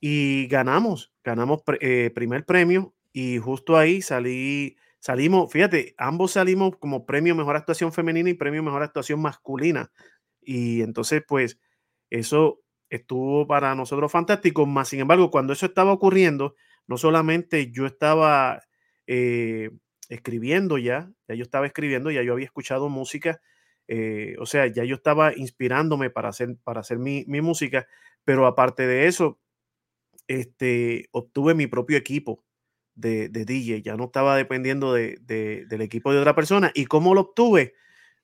[0.00, 7.06] y ganamos, ganamos eh, primer premio y justo ahí salí, salimos, fíjate, ambos salimos como
[7.06, 9.90] premio Mejor Actuación Femenina y premio Mejor Actuación Masculina.
[10.42, 11.58] Y entonces, pues,
[12.10, 16.54] eso estuvo para nosotros fantástico, más sin embargo, cuando eso estaba ocurriendo,
[16.86, 18.62] no solamente yo estaba
[19.06, 19.70] eh,
[20.08, 23.40] escribiendo ya, ya yo estaba escribiendo, ya yo había escuchado música,
[23.88, 27.86] eh, o sea, ya yo estaba inspirándome para hacer, para hacer mi, música,
[28.24, 29.38] pero aparte de eso,
[30.28, 32.44] este, obtuve mi propio equipo
[32.94, 35.18] de, DJ, ya no estaba dependiendo de,
[35.68, 36.72] del equipo de otra persona.
[36.74, 37.74] ¿Y cómo lo obtuve?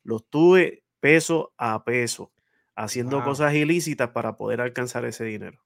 [0.03, 2.32] Lo obtuve peso a peso,
[2.75, 5.59] haciendo cosas ilícitas para poder alcanzar ese dinero.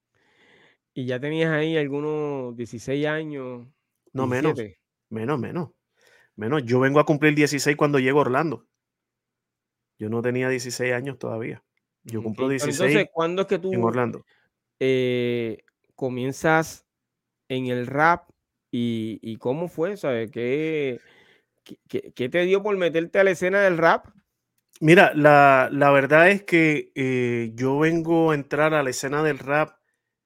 [0.95, 3.67] ¿Y ya tenías ahí algunos 16 años?
[4.13, 4.59] No, menos,
[5.11, 5.71] menos, menos,
[6.35, 6.65] menos.
[6.65, 8.67] Yo vengo a cumplir 16 cuando llego a Orlando.
[9.99, 11.63] Yo no tenía 16 años todavía.
[12.03, 14.25] Yo cumplo 16 Entonces, ¿cuándo es que tú en Orlando?
[14.79, 15.59] Eh,
[15.95, 16.87] comienzas
[17.49, 18.31] en el rap
[18.71, 19.97] y, cómo fue?
[19.97, 20.31] ¿Sabes?
[20.31, 21.01] ¿Qué,
[21.89, 24.07] qué, te dio por meterte a la escena del rap?
[24.81, 29.79] Mira, la, verdad es que eh, yo vengo a entrar a la escena del rap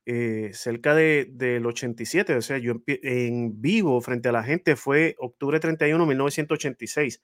[0.06, 5.14] eh, cerca de, del 87, o sea, yo en vivo frente a la gente fue
[5.18, 7.22] octubre 31, 1986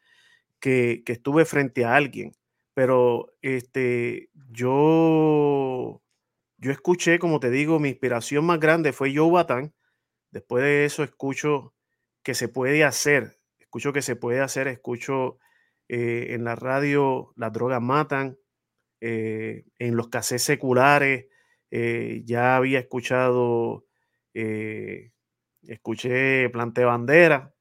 [0.61, 2.33] que, estuve frente a alguien,
[2.75, 6.03] pero este, yo,
[6.59, 9.75] yo escuché, como te digo, mi inspiración más grande fue Joe Batán.
[10.31, 11.75] Después de eso escucho
[12.23, 15.39] que se puede hacer, escucho que se puede hacer, escucho
[15.89, 18.37] eh, en la radio las drogas matan,
[19.01, 21.27] eh, en los cassettes seculares,
[21.71, 23.87] eh, ya había escuchado,
[25.63, 27.55] escuché Plante Bandera,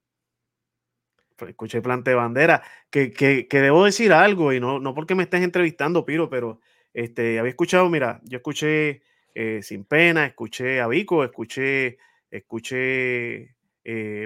[1.47, 6.05] escuché Plante Bandera, que, que, debo decir algo, y no, no porque me estés entrevistando,
[6.05, 6.59] Piro, pero
[6.93, 9.03] este, había escuchado, mira, yo escuché
[9.61, 11.97] Sin Pena, escuché a Vico, escuché,
[12.31, 13.55] escuché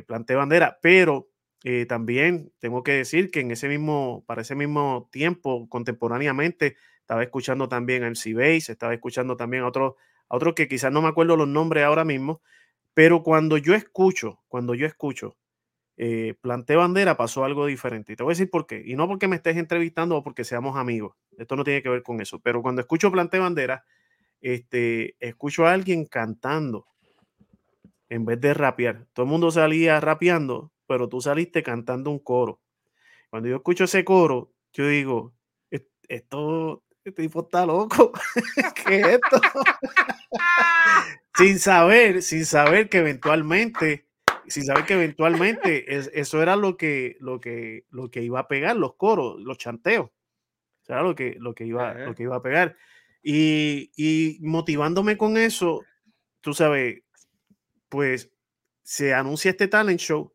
[0.08, 1.29] Plante Bandera, pero
[1.64, 7.24] eh, también tengo que decir que en ese mismo, para ese mismo tiempo, contemporáneamente, estaba
[7.24, 9.96] escuchando también a MC Base, estaba escuchando también a otros
[10.30, 12.42] a otros que quizás no me acuerdo los nombres ahora mismo,
[12.94, 15.38] pero cuando yo escucho, cuando yo escucho
[16.02, 18.14] eh, Planté Bandera, pasó algo diferente.
[18.14, 18.82] Y te voy a decir por qué.
[18.86, 21.18] Y no porque me estés entrevistando o porque seamos amigos.
[21.38, 22.40] Esto no tiene que ver con eso.
[22.40, 23.84] Pero cuando escucho Planté Bandera,
[24.40, 26.88] este, escucho a alguien cantando
[28.08, 29.08] en vez de rapear.
[29.12, 32.60] Todo el mundo salía rapeando, pero tú saliste cantando un coro.
[33.30, 35.36] Cuando yo escucho ese coro, yo digo,
[35.70, 38.12] esto, este tipo está loco.
[38.88, 39.40] ¿Qué es esto?
[41.36, 44.08] sin saber, sin saber que eventualmente,
[44.48, 45.86] sin saber que eventualmente
[46.20, 50.10] eso era lo que, lo que, lo que iba a pegar, los coros, los chanteos.
[50.88, 52.76] era lo que, lo que, iba, lo que iba a pegar.
[53.22, 55.84] Y, y motivándome con eso,
[56.42, 57.04] tú sabes,
[57.90, 58.32] pues
[58.82, 60.34] se anuncia este talent show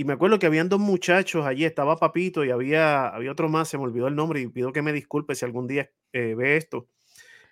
[0.00, 3.68] y me acuerdo que habían dos muchachos allí, estaba Papito y había, había otro más,
[3.68, 6.56] se me olvidó el nombre y pido que me disculpe si algún día eh, ve
[6.56, 6.88] esto.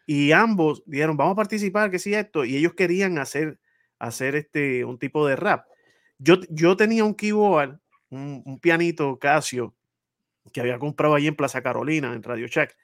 [0.06, 2.46] Y ambos dijeron, vamos a participar, que sí, esto.
[2.46, 3.60] Y ellos querían hacer,
[3.98, 5.66] hacer este, un tipo de rap.
[6.16, 9.76] Yo, yo tenía un keyboard, un, pianito Casio,
[10.50, 12.74] que había comprado allí en Plaza Carolina, en Radio Shack,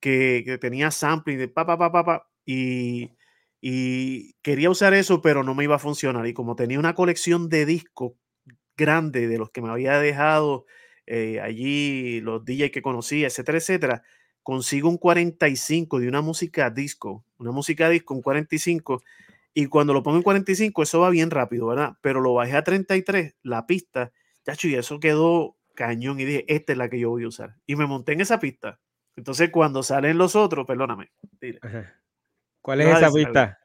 [0.00, 3.12] que, que tenía sampling de pa, pa, pa, y,
[3.60, 6.26] y quería usar eso, pero no me iba a funcionar.
[6.26, 8.14] Y como tenía una colección de discos
[8.76, 10.66] grande de los que me había dejado
[11.06, 14.02] eh, allí, los DJs que conocía, etcétera, etcétera,
[14.42, 19.02] consigo un 45 de una música disco, una música disco, un 45,
[19.54, 21.96] y cuando lo pongo en 45, eso va bien rápido, ¿verdad?
[22.00, 24.12] Pero lo bajé a 33, la pista,
[24.44, 27.56] chacho, y eso quedó cañón, y dije, esta es la que yo voy a usar.
[27.66, 28.80] Y me monté en esa pista.
[29.16, 31.10] Entonces, cuando salen los otros, perdóname.
[32.60, 33.60] ¿Cuál es esa pista?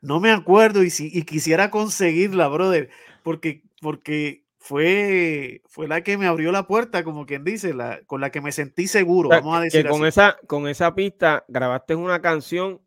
[0.00, 2.90] No me acuerdo y, si, y quisiera conseguirla, brother,
[3.22, 8.20] porque, porque fue, fue la que me abrió la puerta, como quien dice, la, con
[8.20, 9.82] la que me sentí seguro, vamos a decir.
[9.82, 12.80] Que con, Esa, con esa pista grabaste una canción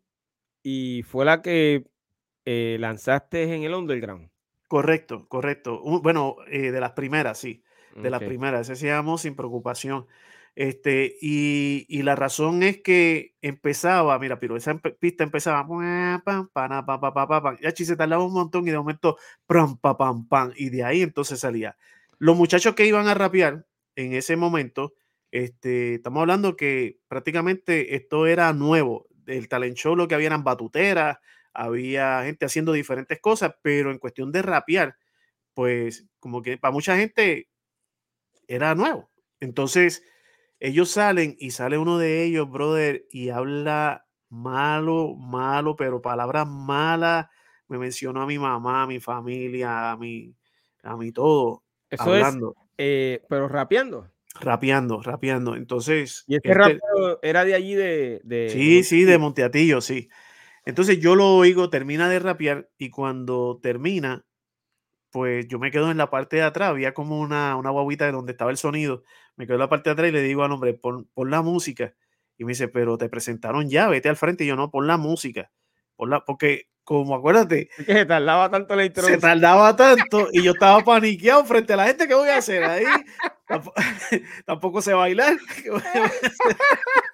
[0.62, 1.84] y fue la que
[2.46, 4.30] eh, lanzaste en el underground.
[4.68, 5.82] Correcto, correcto.
[6.02, 7.62] bueno, eh, de las primeras, sí,
[7.94, 8.62] de las primeras.
[8.70, 10.06] Ese se llamó Sin Preocupación.
[10.56, 15.68] Este, y, y, la razón es que empezaba, mira, pero esa pista empezaba,
[16.24, 20.52] pam, pam, pam, pam, ya se tardaba un montón y de momento, pam, pam, pam,
[20.56, 21.76] y de ahí entonces salía.
[22.18, 23.66] Los muchachos que iban a rapear
[23.96, 24.94] en ese momento,
[25.30, 29.08] este, estamos hablando que prácticamente esto era nuevo.
[29.26, 31.18] El talent lo que había eran batuteras,
[31.52, 34.96] había gente haciendo diferentes cosas, pero en cuestión de rapear,
[35.52, 37.50] pues como que para mucha gente
[38.48, 39.10] era nuevo.
[39.40, 40.02] Entonces,
[40.60, 47.26] ellos salen y sale uno de ellos, brother, y habla malo, malo, pero palabras malas.
[47.68, 50.34] Me mencionó a mi mamá, a mi familia, a mi,
[50.82, 51.64] a mi todo.
[51.90, 52.54] Eso hablando.
[52.56, 54.10] es, eh, pero rapeando.
[54.40, 55.56] Rapeando, rapeando.
[55.56, 56.24] Entonces.
[56.26, 56.78] Y este, este
[57.22, 58.20] era de allí de.
[58.24, 60.08] de sí, sí, de Monteatillo, sí.
[60.64, 64.25] Entonces yo lo oigo, termina de rapear y cuando termina,
[65.16, 68.12] pues yo me quedo en la parte de atrás, había como una, una guaguita de
[68.12, 69.02] donde estaba el sonido,
[69.34, 71.94] me quedo en la parte de atrás y le digo al hombre, pon, la música.
[72.36, 74.44] Y me dice, pero te presentaron ya, vete al frente.
[74.44, 75.50] Y yo no, pon la música.
[75.96, 77.70] Pon la, porque como acuérdate.
[77.78, 79.18] Que se tardaba tanto la introducción.
[79.18, 82.06] Se tardaba tanto y yo estaba paniqueado frente a la gente.
[82.06, 82.84] ¿Qué voy a hacer ahí?
[84.44, 85.34] Tampoco, sé bailar.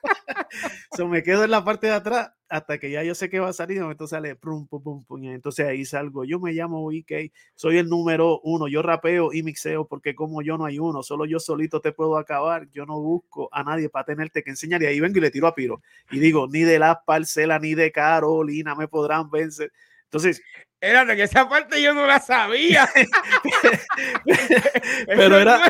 [0.97, 3.49] so, me quedo en la parte de atrás hasta que ya yo sé que va
[3.49, 3.79] a salir.
[3.79, 6.25] Entonces sale pum, pum, pum, pum, Entonces ahí salgo.
[6.25, 8.69] Yo me llamo EK, soy el número uno.
[8.69, 12.19] Yo rapeo y mixeo porque como yo no hay uno, solo yo solito te puedo
[12.19, 12.69] acabar.
[12.71, 14.83] Yo no busco a nadie para tenerte que enseñar.
[14.83, 15.83] Y ahí vengo y le tiro a Piro.
[16.11, 19.73] Y digo, ni de la parcela ni de Carolina me podrán vencer.
[20.05, 20.43] Entonces,
[20.83, 22.91] Espérate, que esa parte yo no la sabía.
[25.07, 25.61] pero era,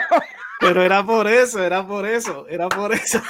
[0.63, 3.21] pero era por eso, era por eso, era por eso.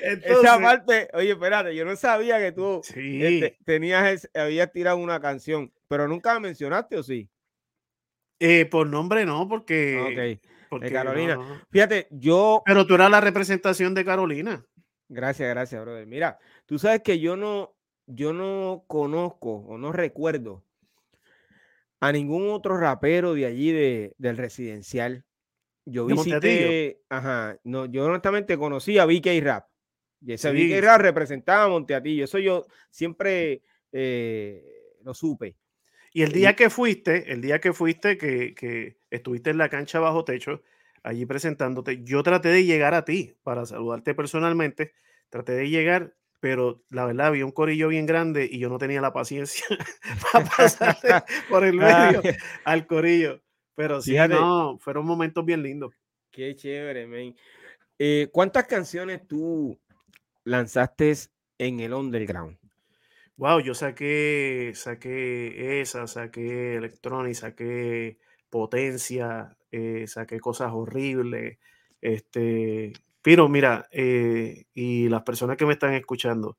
[0.00, 5.72] Esa parte, oye, espérate, yo no sabía que tú este, tenías, habías tirado una canción,
[5.88, 7.28] pero nunca la mencionaste o sí?
[8.40, 10.40] Eh, por nombre no, porque.
[10.70, 11.66] de Carolina.
[11.70, 12.62] Fíjate, yo.
[12.64, 14.64] Pero tú eras la representación de Carolina.
[15.08, 16.06] Gracias, gracias, brother.
[16.06, 17.74] Mira, tú sabes que yo no,
[18.06, 20.64] yo no conozco o no recuerdo
[22.00, 25.24] a ningún otro rapero de allí de, del residencial.
[25.84, 29.68] Yo visité, ajá, no, yo honestamente conocí a BK Rap.
[30.20, 32.24] Y ese BK Rap representaba a Monteatillo.
[32.24, 34.64] Eso yo siempre eh,
[35.02, 35.56] lo supe.
[36.12, 40.00] Y el día que fuiste, el día que fuiste, que, que, estuviste en la cancha
[40.00, 40.62] bajo techo,
[41.02, 44.92] allí presentándote, yo traté de llegar a ti para saludarte personalmente.
[45.30, 49.00] Traté de llegar pero la verdad había un corillo bien grande y yo no tenía
[49.00, 49.66] la paciencia
[50.32, 52.22] para pasar por el medio
[52.64, 53.42] al corillo.
[53.74, 55.94] Pero sí, no, fueron momentos bien lindos.
[56.32, 57.34] Qué chévere, man.
[57.98, 59.78] Eh, ¿Cuántas canciones tú
[60.44, 61.14] lanzaste
[61.58, 62.58] en el underground?
[63.36, 68.18] Wow, yo saqué, saqué esa, saqué electrónica, saqué
[68.50, 71.58] potencia, eh, saqué cosas horribles.
[72.00, 76.58] Este, pero mira, eh, y las personas que me están escuchando,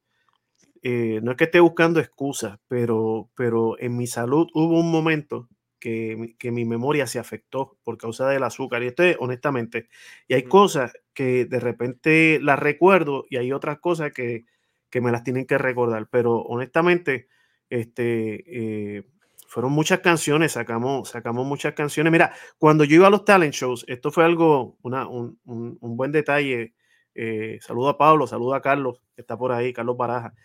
[0.81, 5.49] eh, no es que esté buscando excusas, pero, pero en mi salud hubo un momento
[5.79, 8.83] que, que, mi memoria se afectó por causa del azúcar.
[8.83, 9.89] Y esto es honestamente,
[10.27, 14.45] y hay cosas que de repente las recuerdo y hay otras cosas que,
[14.89, 17.27] que me las tienen que recordar, pero honestamente,
[17.69, 19.03] este, eh,
[19.49, 22.12] fueron muchas canciones, sacamos, sacamos muchas canciones.
[22.12, 25.97] Mira, cuando yo iba a los talent shows, esto fue algo, una, un, un, un,
[25.97, 26.75] buen detalle.
[27.15, 30.35] Eh, saludo a Pablo, saludo a Carlos, que está por ahí, Carlos Baraja.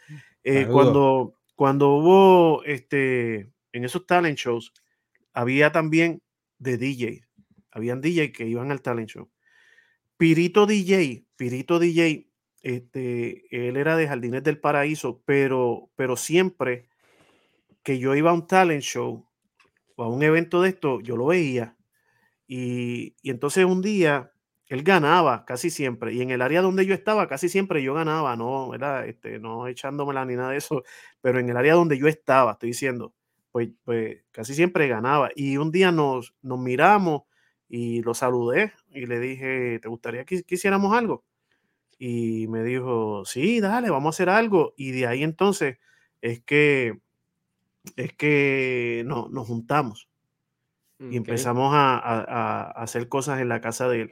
[0.43, 4.73] Eh, cuando, cuando hubo este, en esos talent shows,
[5.35, 6.23] había también
[6.59, 7.27] de DJ.
[7.73, 9.31] Habían DJ que iban al talent show.
[10.17, 12.31] Pirito DJ, Pirito DJ,
[12.63, 16.89] este, él era de Jardines del Paraíso, pero, pero siempre
[17.85, 19.29] que yo iba a un talent show
[19.97, 21.77] o a un evento de esto, yo lo veía.
[22.49, 24.33] Y, entonces un día
[24.69, 26.15] él ganaba casi siempre.
[26.15, 29.69] Y en el área donde yo estaba, casi siempre yo ganaba, no, era este, no
[29.69, 30.83] echándomela ni nada de eso,
[31.21, 33.15] pero en el área donde yo estaba, estoy diciendo,
[33.53, 35.31] pues, pues casi siempre ganaba.
[35.37, 37.23] Y un día nos, nos miramos
[37.69, 41.25] y lo saludé y le dije, ¿te gustaría que, que hiciéramos algo?
[41.99, 44.75] Y me dijo, sí, dale, vamos a hacer algo.
[44.77, 45.79] Y de ahí entonces
[46.21, 46.99] es que
[47.97, 50.09] es que no, nos juntamos
[50.99, 54.11] y empezamos a, hacer cosas en la casa de él.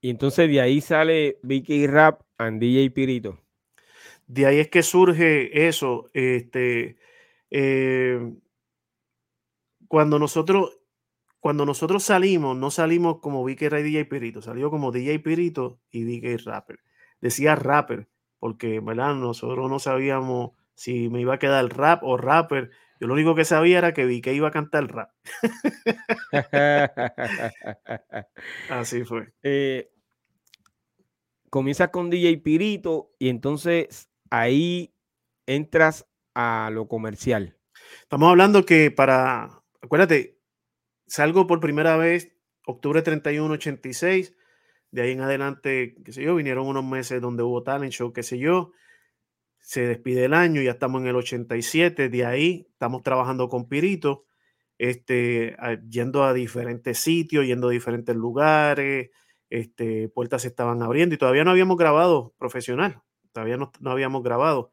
[0.00, 3.40] Y entonces de ahí sale Vicky Rap and DJ Pirito.
[4.26, 6.10] De ahí es que surge eso.
[6.12, 6.98] Este,
[7.50, 8.32] eh,
[9.88, 10.80] cuando nosotros
[11.40, 16.04] cuando nosotros salimos, no salimos como Vicky Ray DJ Pirito, salió como DJ Pirito y
[16.04, 16.80] DJ Rapper.
[17.20, 19.14] Decía rapper, porque ¿verdad?
[19.14, 22.70] nosotros no sabíamos si me iba a quedar rap o rapper.
[22.98, 25.10] Yo lo único que sabía era que vi que iba a cantar rap.
[28.70, 29.34] Así fue.
[29.42, 29.92] Eh,
[31.50, 34.94] comienzas con DJ Pirito y entonces ahí
[35.44, 37.58] entras a lo comercial.
[38.00, 40.38] Estamos hablando que para, acuérdate,
[41.06, 42.32] salgo por primera vez
[42.64, 44.34] octubre 31, 86.
[44.92, 48.22] De ahí en adelante, qué sé yo, vinieron unos meses donde hubo talent show, qué
[48.22, 48.72] sé yo
[49.70, 54.24] se despide el año, ya estamos en el 87, de ahí estamos trabajando con Pirito,
[54.78, 55.56] este,
[55.88, 59.10] yendo a diferentes sitios, yendo a diferentes lugares,
[59.48, 64.24] este, puertas se estaban abriendo y todavía no habíamos grabado profesional, todavía no, no habíamos
[64.24, 64.72] grabado,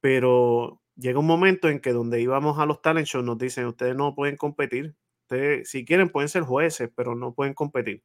[0.00, 3.96] pero llega un momento en que donde íbamos a los talent shows nos dicen, ustedes
[3.96, 8.02] no pueden competir, ustedes si quieren pueden ser jueces, pero no pueden competir.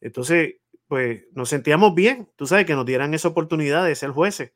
[0.00, 0.54] Entonces,
[0.86, 4.52] pues nos sentíamos bien, tú sabes, que nos dieran esa oportunidad de ser jueces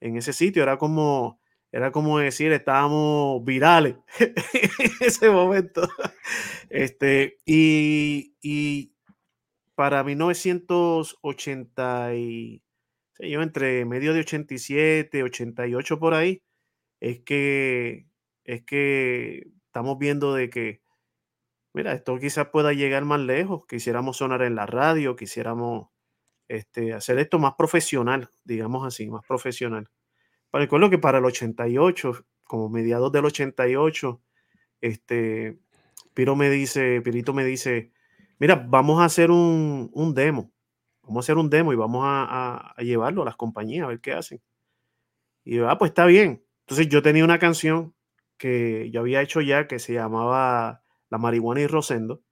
[0.00, 0.62] en ese sitio.
[0.62, 1.40] Era como,
[1.72, 4.32] era como decir, estábamos virales en
[5.00, 5.82] ese momento.
[6.68, 8.92] Este, y, y
[9.76, 12.64] para 1980 y
[13.20, 16.42] yo entre medio de 87, 88 por ahí,
[17.00, 18.06] es que
[18.44, 20.82] es que estamos viendo de que
[21.74, 25.88] mira, esto quizás pueda llegar más lejos, quisiéramos sonar en la radio, quisiéramos
[26.48, 29.88] este, hacer esto más profesional, digamos así, más profesional.
[30.52, 34.22] Recuerdo que para el 88, como mediados del 88,
[34.80, 35.58] este,
[36.14, 37.92] Piro me dice, Pirito me dice,
[38.38, 40.52] mira, vamos a hacer un, demo,
[41.02, 44.12] vamos a hacer un demo y vamos a, llevarlo a las compañías a ver qué
[44.12, 44.40] hacen.
[45.44, 46.44] Y yo, ah, pues está bien.
[46.60, 47.94] Entonces yo tenía una canción
[48.38, 52.22] que yo había hecho ya que se llamaba La marihuana y Rosendo.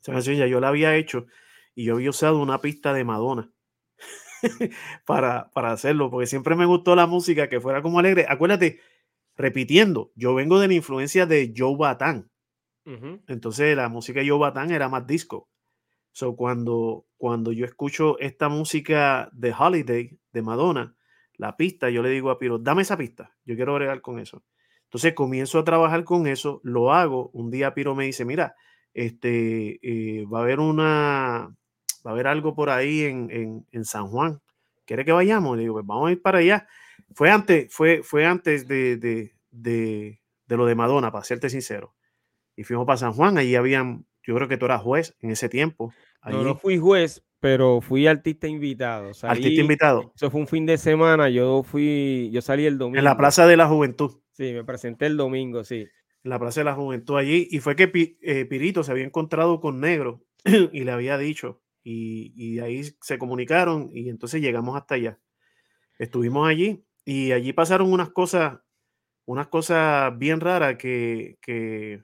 [0.00, 1.26] Esa canción ya yo la había hecho
[1.74, 3.50] y yo había usado una pista de Madonna
[5.06, 8.26] para, para hacerlo, porque siempre me gustó la música que fuera como alegre.
[8.28, 8.80] Acuérdate,
[9.36, 12.30] repitiendo, yo vengo de la influencia de Joe Batán.
[13.28, 15.48] Entonces la música de Joe Batán era más disco.
[16.12, 20.94] So, cuando, cuando yo escucho esta música de Holiday de Madonna,
[21.36, 24.44] la pista, yo le digo a Piro, dame esa pista, yo quiero bregar con eso.
[24.84, 27.30] Entonces comienzo a trabajar con eso, lo hago.
[27.32, 28.54] Un día Piro me dice, mira,
[28.92, 31.56] este, eh, va a haber una,
[32.04, 34.40] va a haber algo por ahí en, San Juan.
[34.84, 35.56] ¿Quiere que vayamos?
[35.56, 36.66] Le digo, pues vamos a ir para allá.
[37.14, 38.96] Fue antes, fue, fue antes de,
[39.50, 41.94] de, lo de Madonna, para serte sincero.
[42.56, 45.48] Y fuimos para San Juan, allí habían, yo creo que tú eras juez en ese
[45.48, 45.92] tiempo.
[46.24, 49.10] No, no fui juez, pero fui artista invitado.
[49.22, 50.12] artista invitado.
[50.14, 52.98] Eso fue un fin de semana, yo fui, yo salí el domingo.
[52.98, 54.12] En la Plaza de la Juventud.
[54.32, 55.86] Sí, me presenté el domingo, sí.
[56.22, 59.60] En la Plaza de la Juventud allí, y fue que eh, Pirito se había encontrado
[59.60, 60.24] con Negro
[60.72, 65.20] y le había dicho, y, de ahí se comunicaron y entonces llegamos hasta allá.
[65.98, 68.58] Estuvimos allí y allí pasaron unas cosas,
[69.26, 72.02] unas cosas bien raras que, que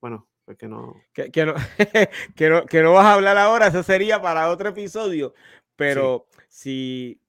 [0.00, 0.94] bueno, pues que no.
[1.12, 1.54] Que, que, no,
[2.68, 5.32] que, no, vas a hablar ahora, eso sería para otro episodio,
[5.76, 7.20] pero si,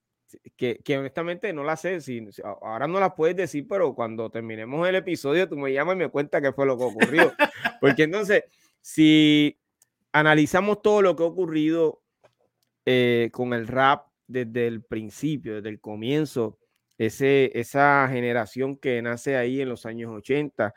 [0.56, 2.26] que, que, honestamente no la sé, si,
[2.60, 6.08] ahora no la puedes decir, pero cuando terminemos el episodio tú me llamas y me
[6.10, 7.32] cuentas qué fue lo que ocurrió.
[7.80, 8.44] Porque entonces,
[8.82, 9.58] si
[10.12, 12.02] analizamos todo lo que ha ocurrido
[12.86, 16.58] eh, con el rap desde el principio, desde el comienzo,
[16.98, 20.74] ese, esa generación que nace ahí en los años 80,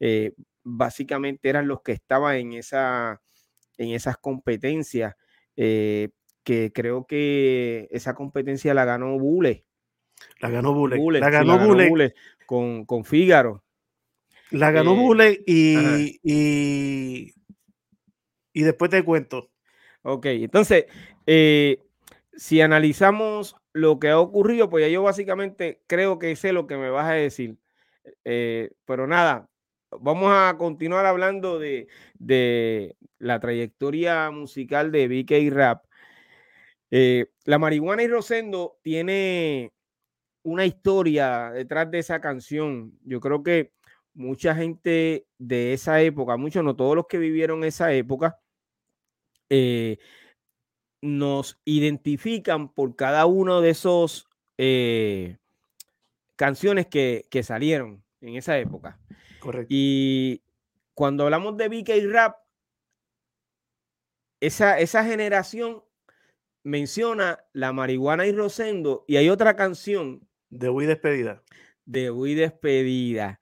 [0.00, 3.20] eh, básicamente eran los que estaban en, esa,
[3.78, 5.14] en esas competencias,
[5.56, 6.10] eh,
[6.42, 9.64] que creo que esa competencia la ganó Bule.
[10.40, 11.20] La ganó Bule.
[11.20, 12.14] la ganó, Bule,
[12.46, 13.64] con, con Fígaro.
[14.50, 17.32] La ganó Bule y, y,
[18.52, 19.50] y después te cuento.
[20.02, 20.86] Ok, entonces,
[21.26, 21.78] eh,
[22.34, 26.76] si analizamos lo que ha ocurrido, pues ya yo básicamente creo que sé lo que
[26.76, 27.58] me vas a decir.
[28.24, 29.48] Eh, pero nada,
[30.00, 31.88] vamos a continuar hablando de,
[33.18, 35.84] la trayectoria musical de BK Rap.
[36.90, 39.72] Eh, la marihuana y Rosendo tiene
[40.42, 42.98] una historia detrás de esa canción.
[43.04, 43.72] Yo creo que
[44.14, 48.40] mucha gente de esa época, muchos, no todos los que vivieron esa época,
[49.48, 49.98] eh,
[51.02, 55.38] nos identifican por cada uno de esos eh,
[56.36, 58.98] canciones que, salieron en esa época.
[59.40, 59.68] Correcto.
[59.70, 60.42] Y
[60.94, 62.36] cuando hablamos de BK Rap,
[64.40, 65.82] esa, esa generación
[66.62, 70.26] menciona la marihuana y Rosendo y hay otra canción.
[70.50, 71.42] De Wii Despedida.
[71.84, 73.40] De Wii Despedida.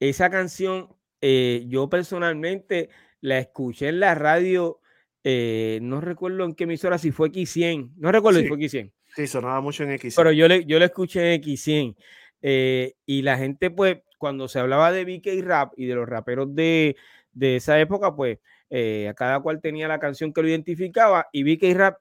[0.00, 0.88] Esa canción,
[1.20, 2.90] eh, yo personalmente
[3.20, 4.80] la escuché en la radio,
[5.24, 8.92] eh, no recuerdo en qué emisora, si fue X100, no recuerdo si fue X100.
[9.14, 10.16] Sí, sonaba mucho en X100.
[10.16, 11.96] Pero yo le, yo le escuché en X100.
[12.42, 16.54] Eh, y la gente, pues, cuando se hablaba de BK Rap y de los raperos
[16.54, 16.96] de,
[17.32, 18.38] de esa época, pues,
[18.70, 21.98] a cada cual tenía la canción que lo identificaba y BK Rap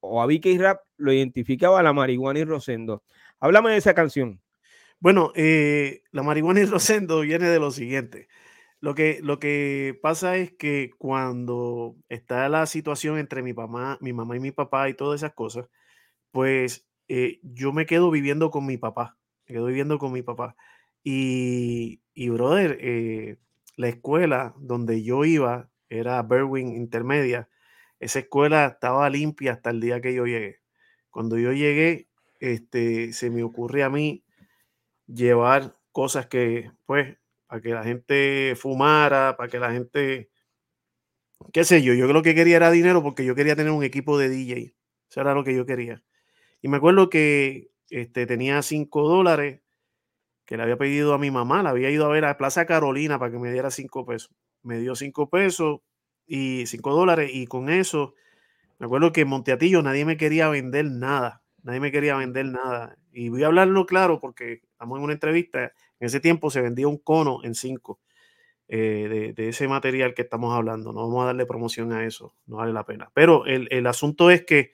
[0.00, 3.02] o a BK Rap lo identificaba la marihuana y Rosendo.
[3.40, 4.41] Háblame de esa canción.
[5.02, 8.28] Bueno, eh, la marihuana y Rosendo viene de lo siguiente.
[8.80, 14.12] Lo que, lo que pasa es que cuando está la situación entre mi mamá, mi
[14.12, 15.68] mamá y mi papá y todas esas cosas,
[16.32, 19.18] pues eh, yo me quedo viviendo con mi papá.
[19.48, 20.56] Me quedo viviendo con mi papá.
[21.04, 23.38] Y, y brother, eh,
[23.76, 27.48] la escuela donde yo iba era Berwin Intermedia
[28.00, 30.60] esa escuela estaba limpia hasta el día que yo llegué.
[31.10, 32.08] Cuando yo llegué,
[32.40, 34.24] este, se me ocurre a mí
[35.06, 40.30] llevar cosas que, pues, para que la gente fumara, para que la gente,
[41.52, 44.18] qué sé yo, yo lo que quería era dinero porque yo quería tener un equipo
[44.18, 44.74] de DJ.
[45.10, 46.02] Eso era lo que yo quería.
[46.62, 49.60] Y me acuerdo que este, tenía cinco dólares
[50.46, 53.18] que le había pedido a mi mamá, la había ido a ver a Plaza Carolina
[53.18, 54.32] para que me diera cinco pesos.
[54.62, 55.80] Me dio cinco pesos,
[56.26, 57.30] y 5 dólares.
[57.32, 58.14] Y con eso,
[58.78, 61.41] me acuerdo que en Monteatillo nadie me quería vender nada.
[61.62, 62.96] Nadie me quería vender nada.
[63.12, 65.72] Y voy a hablarlo claro porque estamos en una entrevista.
[66.00, 68.00] En ese tiempo se vendía un cono en 5
[68.68, 70.92] eh, de, ese material que estamos hablando.
[70.92, 72.34] No vamos a darle promoción a eso.
[72.46, 73.10] No vale la pena.
[73.14, 74.72] Pero el, asunto es que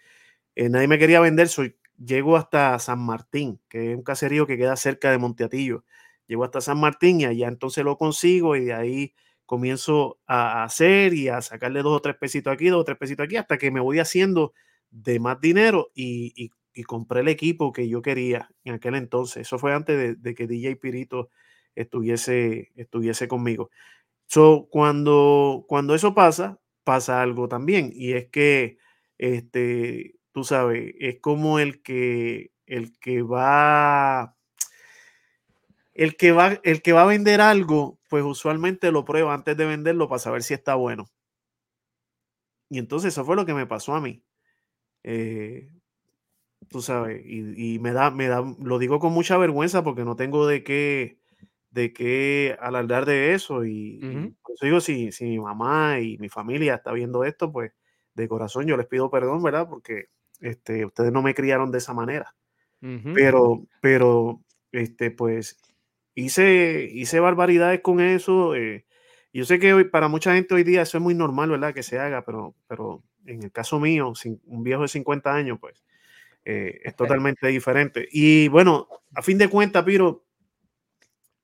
[0.54, 1.48] eh, nadie me quería vender.
[1.48, 5.84] Soy, llego hasta San Martín, que es un caserío que queda cerca de Monteatillo.
[6.26, 9.14] Llego hasta San Martín y allá entonces lo consigo y de ahí
[9.46, 13.24] comienzo a hacer y a sacarle dos o tres pesitos aquí, dos o tres pesitos
[13.24, 14.52] aquí, hasta que me voy haciendo
[14.90, 16.50] de más dinero y,
[16.84, 19.42] compré el equipo que yo quería en aquel entonces.
[19.42, 21.30] Eso fue antes de, que DJ Pirito
[21.74, 23.70] estuviese, estuviese conmigo.
[24.26, 28.78] So, cuando, cuando eso pasa, pasa algo también, y es que,
[29.18, 34.36] este, tú sabes, es como el que, el que va
[35.98, 39.66] el que va, el que va a vender algo, pues usualmente lo prueba antes de
[39.66, 41.10] venderlo para saber si está bueno.
[42.70, 44.22] Y entonces eso fue lo que me pasó a mí.
[45.02, 45.68] Eh,
[46.68, 50.46] tú sabes, y, me da, me da, lo digo con mucha vergüenza porque no tengo
[50.46, 51.18] de qué,
[51.70, 53.64] de qué alardar de eso.
[53.64, 53.98] Y,
[54.42, 57.72] por eso digo, si, si mi mamá y mi familia está viendo esto, pues
[58.14, 59.68] de corazón yo les pido perdón, ¿verdad?
[59.68, 60.06] Porque
[60.40, 62.34] este, ustedes no me criaron de esa manera.
[63.14, 64.40] Pero, pero,
[64.70, 65.58] este, pues
[66.14, 68.54] hice, hice barbaridades con eso.
[68.54, 68.86] Eh,
[69.32, 71.74] yo sé que hoy, para mucha gente hoy día eso es muy normal, ¿verdad?
[71.74, 74.12] Que se haga, pero, pero en el caso mío,
[74.44, 75.82] un viejo de 50 años, pues
[76.50, 78.08] eh, es totalmente diferente.
[78.10, 80.24] Y bueno, a fin de cuentas, Piro,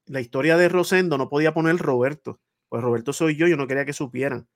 [0.06, 2.40] la historia de Rosendo no podía poner Roberto,
[2.70, 4.48] pues Roberto soy yo, yo no quería que supieran.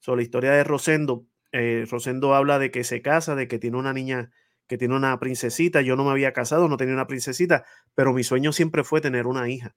[0.00, 3.78] sobre la historia de Rosendo, eh, Rosendo habla de que se casa, de que tiene
[3.78, 4.30] una niña
[4.66, 5.80] que tiene una princesita.
[5.80, 9.26] Yo no me había casado, no tenía una princesita, pero mi sueño siempre fue tener
[9.26, 9.76] una hija.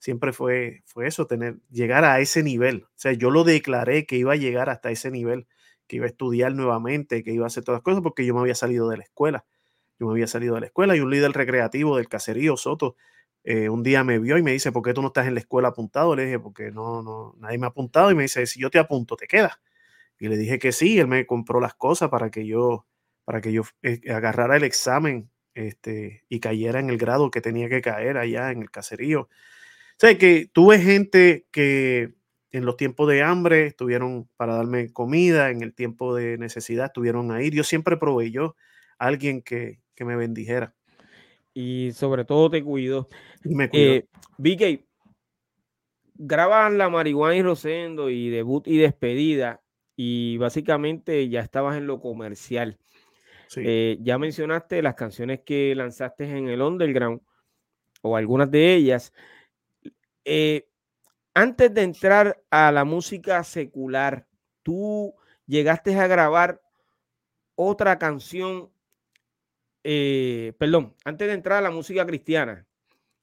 [0.00, 2.84] Siempre fue, fue eso, tener, llegar a ese nivel.
[2.84, 5.46] O sea, yo lo declaré que iba a llegar hasta ese nivel,
[5.86, 8.40] que iba a estudiar nuevamente, que iba a hacer todas las cosas, porque yo me
[8.40, 9.44] había salido de la escuela.
[10.02, 12.96] Yo me había salido de la escuela y un líder recreativo del caserío, Soto,
[13.44, 15.40] eh, un día me vio y me dice, ¿por qué tú no estás en la
[15.40, 16.16] escuela apuntado?
[16.16, 18.10] Le dije, porque no, no, nadie me ha apuntado.
[18.10, 19.60] Y me dice, si yo te apunto, ¿te quedas?
[20.18, 22.84] Y le dije que sí, él me compró las cosas para que yo,
[23.24, 27.68] para que yo eh, agarrara el examen este, y cayera en el grado que tenía
[27.68, 29.28] que caer allá en el caserío.
[30.02, 32.14] O que tuve gente que
[32.50, 37.30] en los tiempos de hambre estuvieron para darme comida, en el tiempo de necesidad estuvieron
[37.30, 37.50] ahí.
[37.50, 37.96] Yo siempre
[38.32, 38.56] yo
[38.98, 40.74] a alguien que, que me bendijera
[41.54, 43.08] y sobre todo te cuido.
[43.44, 43.92] Me cuido.
[43.94, 44.06] Eh,
[44.38, 44.84] BK,
[46.14, 49.62] graban la marihuana y Rosendo y debut y despedida
[49.96, 52.78] y básicamente ya estabas en lo comercial.
[53.56, 57.20] Eh, ya mencionaste las canciones que lanzaste en el underground
[58.00, 59.12] o algunas de ellas.
[60.24, 60.68] Eh,
[61.34, 64.26] antes de entrar a la música secular,
[64.62, 65.14] tú
[65.46, 66.62] llegaste a grabar
[67.54, 68.70] otra canción
[69.84, 72.66] eh, perdón, antes de entrar a la música cristiana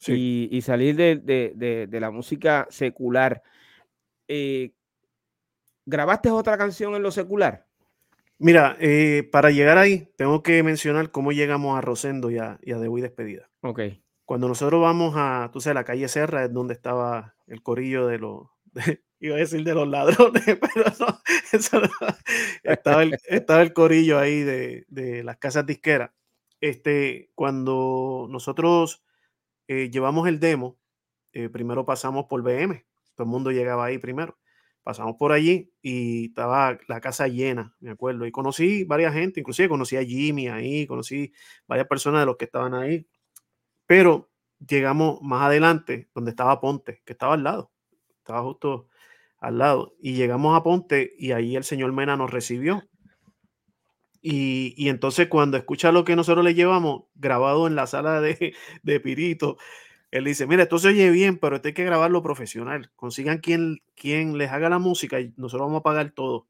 [0.05, 3.43] y, salir de, la música secular,
[4.27, 4.73] eh,
[5.85, 7.65] ¿grabaste otra canción en lo secular?
[8.37, 12.71] Mira, eh, para llegar ahí, tengo que mencionar cómo llegamos a Rosendo y a, y
[12.71, 13.49] a Despedida.
[13.61, 13.81] Ok.
[14.25, 18.19] Cuando nosotros vamos a, tú sabes, la calle Serra es donde estaba el corillo de
[18.19, 18.47] los,
[19.19, 21.19] iba a decir de los ladrones, pero no,
[21.51, 26.11] estaba, el, estaba, el, corillo ahí de, de las casas disqueras
[26.61, 29.03] este, cuando nosotros
[29.67, 30.77] eh, llevamos el demo,
[31.33, 32.85] eh, primero pasamos por BM,
[33.15, 34.37] todo el mundo llegaba ahí primero.
[34.81, 38.25] Pasamos por allí y estaba la casa llena, me acuerdo.
[38.25, 41.33] Y conocí varias gente, inclusive conocí a Jimmy ahí, conocí
[41.67, 43.05] varias personas de los que estaban ahí.
[43.85, 44.29] Pero
[44.65, 47.71] llegamos más adelante, donde estaba Ponte, que estaba al lado,
[48.17, 48.87] estaba justo
[49.39, 49.93] al lado.
[49.99, 52.83] Y llegamos a Ponte y ahí el señor Mena nos recibió
[54.21, 58.53] y, entonces cuando escucha lo que nosotros le llevamos grabado en la sala de,
[58.83, 59.57] de Pirito,
[60.11, 62.91] él dice, mira, esto se oye bien, pero esto hay que grabarlo profesional.
[62.95, 66.47] Consigan quien, quien les haga la música y nosotros vamos a pagar todo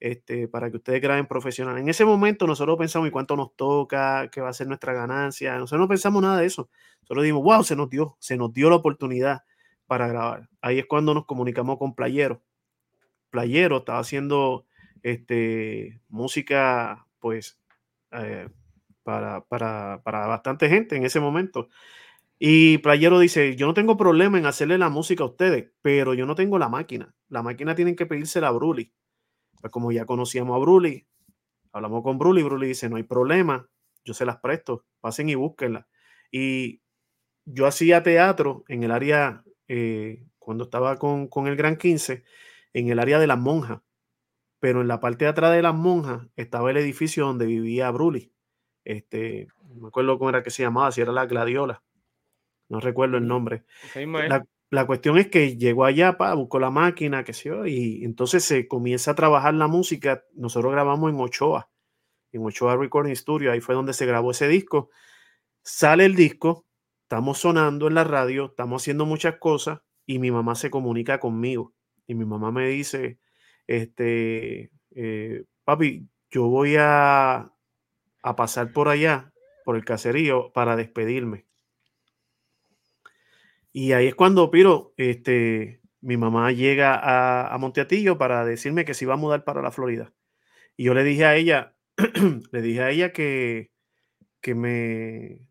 [0.00, 1.78] este, para que ustedes graben profesional.
[1.78, 4.28] En ese momento nosotros pensamos, ¿y cuánto nos toca?
[4.30, 5.56] ¿Qué va a ser nuestra ganancia?
[5.58, 6.70] Nosotros no pensamos nada de eso.
[7.04, 9.42] Solo dijimos, wow, se nos dio, se nos dio la oportunidad
[9.86, 10.48] para grabar.
[10.60, 12.42] Ahí es cuando nos comunicamos con Playero.
[13.30, 14.66] Playero estaba haciendo
[15.02, 17.60] este, música, pues,
[18.12, 18.48] eh,
[19.02, 21.68] para, para, para bastante gente en ese momento.
[22.38, 26.24] Y Playero dice, yo no tengo problema en hacerle la música a ustedes, pero yo
[26.26, 27.14] no tengo la máquina.
[27.28, 28.92] La máquina tienen que pedírsela a Bruli.
[29.60, 31.06] Pues como ya conocíamos a Bruli,
[31.72, 33.68] hablamos con Bruli, Bruli dice, no hay problema,
[34.04, 35.88] yo se las presto, pasen y búsquenla.
[36.30, 36.82] Y
[37.44, 42.24] yo hacía teatro en el área, eh, cuando estaba con, con, el Gran 15,
[42.72, 43.80] en el área de las monjas
[44.60, 48.32] pero en la parte de atrás de las monjas estaba el edificio donde vivía Bruli.
[48.84, 51.82] Este, no me acuerdo cómo era que se llamaba, si era la Gladiola.
[52.68, 53.64] No recuerdo el nombre.
[54.70, 58.68] La, cuestión es que llegó allá, pa, buscó la máquina, que sé y entonces se
[58.68, 60.24] comienza a trabajar la música.
[60.34, 61.70] Nosotros grabamos en Ochoa,
[62.32, 64.90] en Ochoa Recording Studio, ahí fue donde se grabó ese disco.
[65.62, 66.66] Sale el disco,
[67.02, 71.74] estamos sonando en la radio, estamos haciendo muchas cosas y mi mamá se comunica conmigo.
[72.06, 73.18] Y mi mamá me dice,
[73.68, 77.52] este, eh, papi, yo voy a,
[78.22, 79.32] a pasar por allá,
[79.64, 81.46] por el caserío, para despedirme.
[83.72, 88.94] Y ahí es cuando, Piro, este, mi mamá llega a, a, Monteatillo para decirme que
[88.94, 90.12] se iba a mudar para la Florida.
[90.76, 91.76] Y yo le dije a ella,
[92.50, 93.70] le dije a ella que,
[94.40, 95.46] que, me,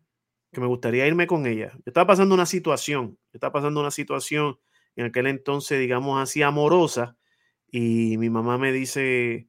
[0.52, 1.72] que me gustaría irme con ella.
[1.74, 4.58] Yo estaba pasando una situación, estaba pasando una situación
[4.96, 7.16] en aquel entonces, digamos así, amorosa,
[7.70, 9.48] y mi mamá me dice,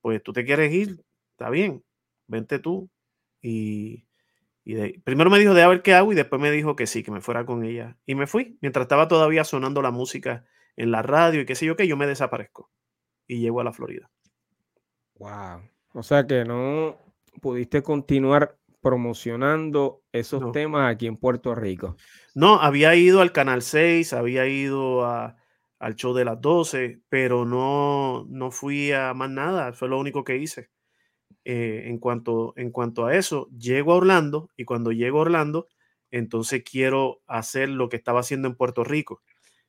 [0.00, 1.84] pues tú te quieres ir, está bien,
[2.26, 2.90] vente tú.
[3.42, 4.06] Y,
[5.04, 7.10] primero me dijo de a ver qué hago y después me dijo que sí, que
[7.10, 7.96] me fuera con ella.
[8.06, 8.58] Y me fui.
[8.60, 10.44] Mientras estaba todavía sonando la música
[10.76, 12.70] en la radio y qué sé yo qué, yo me desaparezco.
[13.26, 14.10] Y llego a la Florida.
[15.14, 15.62] Wow.
[15.94, 16.98] O sea que no
[17.40, 21.96] pudiste continuar promocionando esos temas aquí en Puerto Rico.
[22.34, 25.36] No, había ido al Canal 6, había ido a,
[25.78, 30.24] al show de las 12, pero no, no fui a más nada, fue lo único
[30.24, 30.70] que hice.
[31.44, 35.68] Eh, en, cuanto, en cuanto a eso, llego a Orlando y cuando llego a Orlando,
[36.10, 39.22] entonces quiero hacer lo que estaba haciendo en Puerto Rico.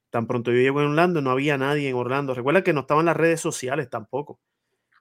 [0.10, 2.34] Tan pronto yo llego a Orlando, no había nadie en Orlando.
[2.34, 4.40] Recuerda que no estaban las redes sociales tampoco.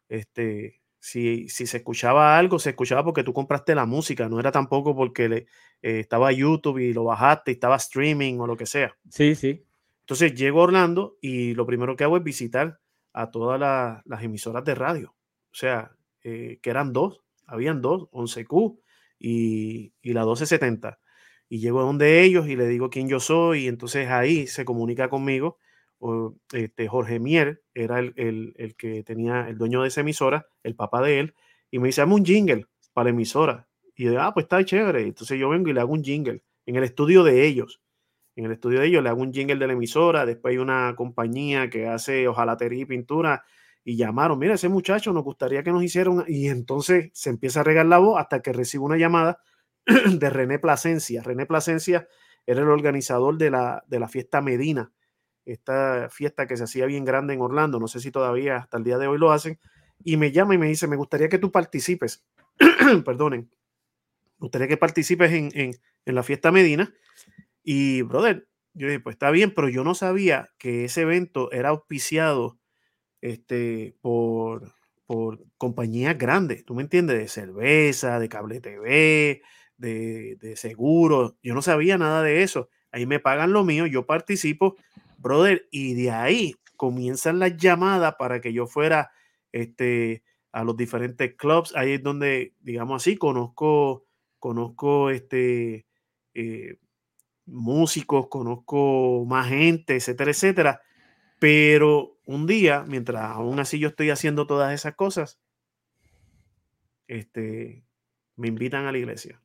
[0.09, 4.51] Este, si, si, se escuchaba algo, se escuchaba porque tú compraste la música, no era
[4.53, 5.37] tampoco porque le,
[5.83, 8.97] eh, estaba YouTube y lo bajaste y estaba streaming o lo que sea.
[9.11, 9.66] Sí, sí.
[10.07, 12.81] Entonces llego a Orlando y lo primero que hago es visitar
[13.13, 13.61] a todas
[14.05, 15.17] las emisoras de radio.
[15.51, 15.93] O sea,
[16.23, 18.79] eh, que eran dos, habían dos, 11Q
[19.19, 20.99] y, y la 1270.
[21.49, 24.65] Y llego a donde ellos y le digo quién yo soy y entonces ahí se
[24.65, 25.59] comunica conmigo
[26.53, 31.21] este, Jorge Mier era el, que tenía el dueño de esa emisora, el papá de
[31.21, 31.35] él,
[31.71, 33.69] y me dice, hazme un jingle para la emisora.
[33.95, 35.03] Y yo, ah, pues está chévere.
[35.03, 37.81] Entonces yo vengo y le hago un jingle en el estudio de ellos.
[38.37, 40.25] En el estudio de ellos le hago un jingle de la emisora.
[40.25, 43.45] Después hay una compañía que hace hojalatería y pintura.
[43.83, 46.25] Y llamaron, mira, ese muchacho nos gustaría que nos hicieran.
[46.29, 49.41] Y entonces se empieza a regar la voz hasta que recibo una llamada
[49.87, 51.23] de René Plasencia.
[51.23, 52.07] René Plasencia
[52.47, 54.93] era el organizador de la, de la fiesta Medina
[55.47, 58.85] esta fiesta que se hacía bien grande en Orlando, no sé si todavía hasta el
[58.85, 59.59] día de hoy lo hacen,
[60.05, 62.27] y me llama y me dice, me gustaría que tú participes,
[63.05, 63.49] perdonen,
[64.39, 65.75] me gustaría que participes en, en,
[66.15, 66.93] la fiesta Medina.
[67.69, 71.71] Y, brother, yo dije, pues está bien, pero yo no sabía que ese evento era
[71.71, 72.61] auspiciado
[73.21, 74.73] este, por,
[75.07, 77.19] por compañías grandes, ¿tú me entiendes?
[77.19, 79.43] De cerveza, de cable TV,
[79.79, 81.37] de, de seguro.
[81.43, 82.71] Yo no sabía nada de eso.
[82.93, 84.77] Ahí me pagan lo mío, yo participo
[85.19, 89.11] brother, y de ahí comienzan las llamadas para que yo fuera
[89.51, 91.75] este, a los diferentes clubs.
[91.75, 94.05] Ahí es donde, digamos así, conozco,
[94.39, 95.87] conozco este,
[96.35, 96.79] eh,
[97.47, 100.83] músicos, conozco más gente, etcétera, etcétera.
[101.39, 105.41] Pero un día, mientras aún así yo estoy haciendo todas esas cosas,
[107.09, 107.85] este,
[108.37, 109.41] me invitan a la iglesia.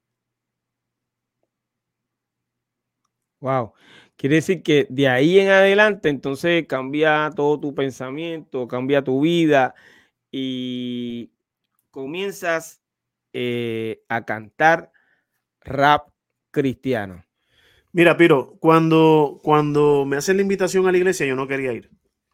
[3.39, 3.73] Wow.
[4.17, 9.73] Quiere decir que de ahí en adelante entonces cambia todo tu pensamiento, cambia tu vida
[10.31, 11.31] y
[11.91, 12.83] comienzas
[13.33, 14.91] eh, a cantar
[15.61, 16.09] rap
[16.51, 17.25] cristiano.
[17.93, 21.89] Mira, Piro, cuando, cuando me hacen la invitación a la iglesia, yo no quería ir.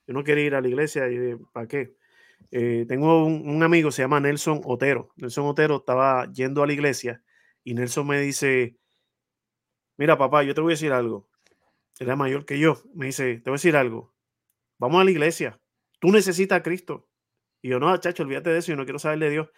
[0.06, 1.10] Yo no quería ir a la iglesia.
[1.10, 1.96] Y, ¿Para qué?
[2.52, 5.10] Eh, tengo un, un, amigo, se llama Nelson Otero.
[5.18, 7.24] Nelson Otero estaba yendo a la iglesia
[7.64, 8.78] y Nelson me dice,
[9.98, 11.28] mira papá, yo te voy a decir algo
[12.00, 14.14] era mayor que yo, me dice, te voy a decir algo,
[14.78, 15.60] vamos a la iglesia,
[16.00, 17.08] tú necesitas a Cristo.
[17.62, 19.50] Y yo, no, chacho, olvídate de eso, yo no quiero saber de Dios.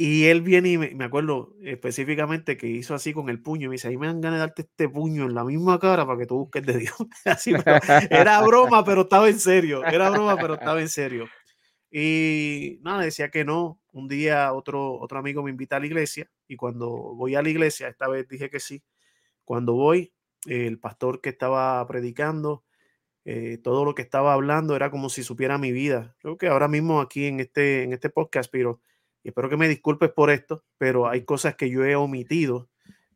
[0.00, 3.68] Y él viene y me, acuerdo específicamente que hizo así con el puño.
[3.68, 6.20] Me dice, ahí me dan ganas de darte este puño en la misma cara para
[6.20, 6.94] que tú busques de Dios.
[7.24, 7.52] así,
[8.08, 9.84] era broma, pero estaba en serio.
[9.84, 11.26] Era broma, pero estaba en serio.
[11.90, 13.80] Y nada, decía que no.
[13.90, 17.48] Un día otro, otro amigo me invita a la iglesia y cuando voy a la
[17.48, 18.84] iglesia, esta vez dije que sí.
[19.44, 20.12] Cuando voy,
[20.46, 22.64] el pastor que estaba predicando,
[23.24, 26.14] eh, todo lo que estaba hablando era como si supiera mi vida.
[26.20, 28.80] Creo que ahora mismo aquí en este, en este podcast, pero
[29.24, 32.68] espero que me disculpes por esto, pero hay cosas que yo he omitido,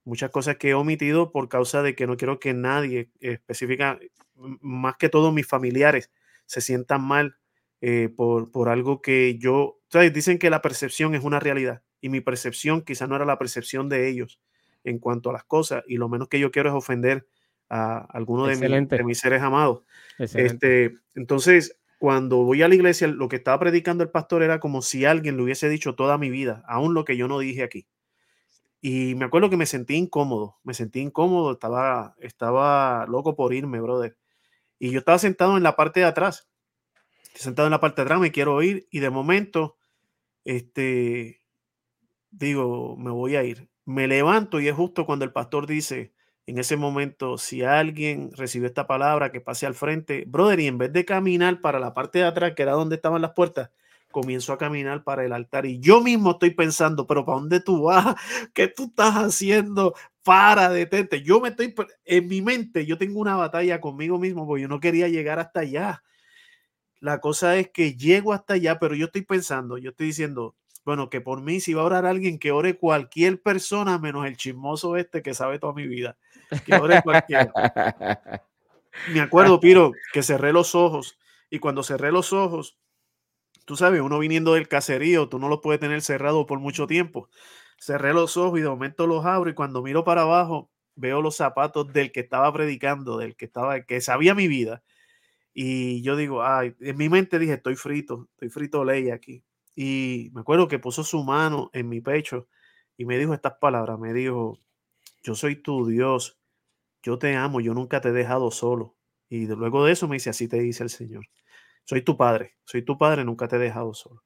[0.05, 3.99] muchas cosas que he omitido por causa de que no quiero que nadie específica,
[4.35, 6.11] más que todos mis familiares,
[6.47, 7.37] se sientan mal
[7.81, 9.81] eh, por, por algo que yo,
[10.13, 13.89] dicen que la percepción es una realidad y mi percepción quizá no era la percepción
[13.89, 14.41] de ellos
[14.85, 17.27] en cuanto a las cosas y lo menos que yo quiero es ofender
[17.69, 19.83] a alguno de, mis seres amados.
[20.19, 24.83] Este, entonces, cuando voy a la iglesia, lo que estaba predicando el pastor era como
[24.83, 27.87] si alguien le hubiese dicho toda mi vida, aún lo que yo no dije aquí.
[28.81, 33.81] Y me acuerdo que me sentí incómodo, me sentí incómodo, estaba, estaba loco por irme,
[33.81, 34.19] brother.
[34.81, 36.51] Y yo estaba sentado en la parte de atrás,
[37.35, 39.77] sentado en la parte de atrás, me quiero ir y de momento,
[40.45, 41.41] este,
[42.33, 46.13] digo, me voy a ir me levanto y es justo cuando el pastor dice,
[46.47, 50.79] en ese momento, si alguien recibió esta palabra, que pase al frente, brother, y en
[50.79, 53.71] vez de caminar para la parte de atrás, que era donde estaban las puertas,
[54.13, 57.85] comienzo a caminar para el altar y yo mismo estoy pensando, pero ¿para dónde tú
[57.85, 58.15] vas?
[58.55, 59.95] ¿Qué tú estás haciendo?
[60.23, 61.23] Para, detente.
[61.23, 61.75] Yo me estoy,
[62.05, 65.61] en mi mente, yo tengo una batalla conmigo mismo porque yo no quería llegar hasta
[65.61, 66.05] allá.
[67.01, 70.55] La cosa es que llego hasta allá, pero yo estoy pensando, yo estoy diciendo,
[70.85, 74.37] bueno, que por mí si va a orar alguien, que ore cualquier persona menos el
[74.37, 76.17] chismoso este que sabe toda mi vida.
[76.67, 77.53] Que ore cualquiera.
[79.13, 81.19] Me acuerdo, Piro, que cerré los ojos
[81.51, 82.79] y cuando cerré los ojos,
[83.65, 87.29] tú sabes, uno viniendo del caserío, tú no lo puedes tener cerrado por mucho tiempo.
[87.79, 91.37] Cerré los ojos y de momento los abro y cuando miro para abajo veo los
[91.37, 94.83] zapatos del que estaba predicando, del que estaba, que sabía mi vida.
[95.55, 99.45] Y yo digo, ay, en mi mente dije, estoy frito, estoy frito ley aquí.
[99.75, 102.49] Y me acuerdo que puso su mano en mi pecho
[102.97, 104.59] y me dijo estas palabras, me dijo,
[105.23, 106.39] yo soy tu Dios,
[107.03, 108.97] yo te amo, yo nunca te he dejado solo.
[109.29, 111.27] Y luego de eso me dice, así te dice el Señor,
[111.85, 114.23] soy tu padre, soy tu padre, nunca te he dejado solo.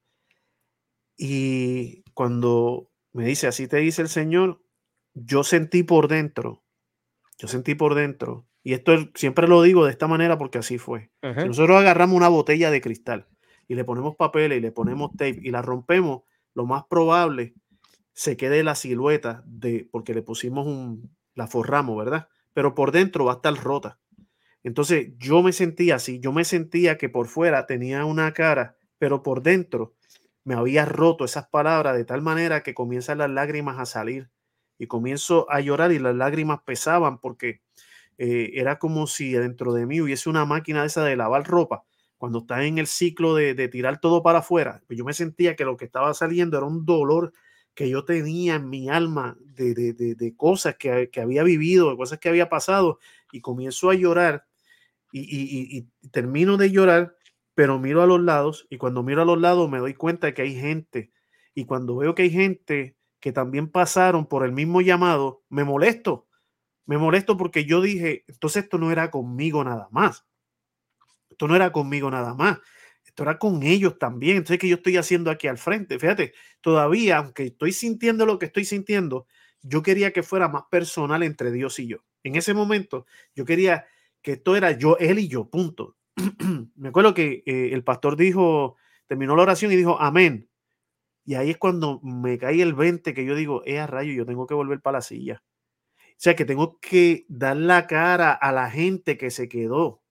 [1.16, 4.62] Y cuando me dice, así te dice el Señor,
[5.14, 6.64] yo sentí por dentro,
[7.38, 11.10] yo sentí por dentro, y esto siempre lo digo de esta manera porque así fue.
[11.22, 13.28] Si nosotros agarramos una botella de cristal
[13.68, 16.22] y le ponemos papeles y le ponemos tape y la rompemos,
[16.54, 17.54] lo más probable
[18.12, 22.28] se quede la silueta de, porque le pusimos un, la forramos, ¿verdad?
[22.52, 23.98] Pero por dentro va a estar rota.
[24.62, 29.22] Entonces yo me sentía así, yo me sentía que por fuera tenía una cara, pero
[29.22, 29.94] por dentro
[30.44, 34.30] me había roto esas palabras de tal manera que comienzan las lágrimas a salir
[34.78, 37.62] y comienzo a llorar y las lágrimas pesaban porque
[38.18, 41.84] eh, era como si dentro de mí hubiese una máquina esa de lavar ropa
[42.18, 45.64] cuando está en el ciclo de, tirar todo para afuera, pues yo me sentía que
[45.64, 47.32] lo que estaba saliendo era un dolor
[47.74, 52.48] que yo tenía en mi alma de, cosas que, había vivido, de cosas que había
[52.48, 52.98] pasado,
[53.32, 54.46] y comienzo a llorar
[55.12, 57.16] y, termino de llorar,
[57.54, 60.42] pero miro a los lados, y cuando miro a los lados me doy cuenta que
[60.42, 61.12] hay gente,
[61.54, 66.26] y cuando veo que hay gente que también pasaron por el mismo llamado, me molesto,
[66.86, 70.24] me molesto porque yo dije, entonces esto no era conmigo nada más.
[71.36, 72.60] Esto no era conmigo nada más.
[73.04, 74.38] Esto era con ellos también.
[74.38, 75.98] Entonces, ¿qué yo estoy haciendo aquí al frente?
[75.98, 76.32] Fíjate,
[76.62, 79.26] todavía, aunque estoy sintiendo lo que estoy sintiendo,
[79.60, 81.98] yo quería que fuera más personal entre Dios y yo.
[82.22, 83.84] En ese momento, yo quería
[84.22, 85.98] que esto era yo, él y yo, punto.
[86.74, 88.76] Me acuerdo que eh, el pastor dijo,
[89.06, 90.48] terminó la oración y dijo, amén.
[91.26, 94.24] Y ahí es cuando me cae el 20 que yo digo, eh, a rayo, yo
[94.24, 95.42] tengo que volver para la silla.
[95.98, 100.02] O sea, que tengo que dar la cara a la gente que se quedó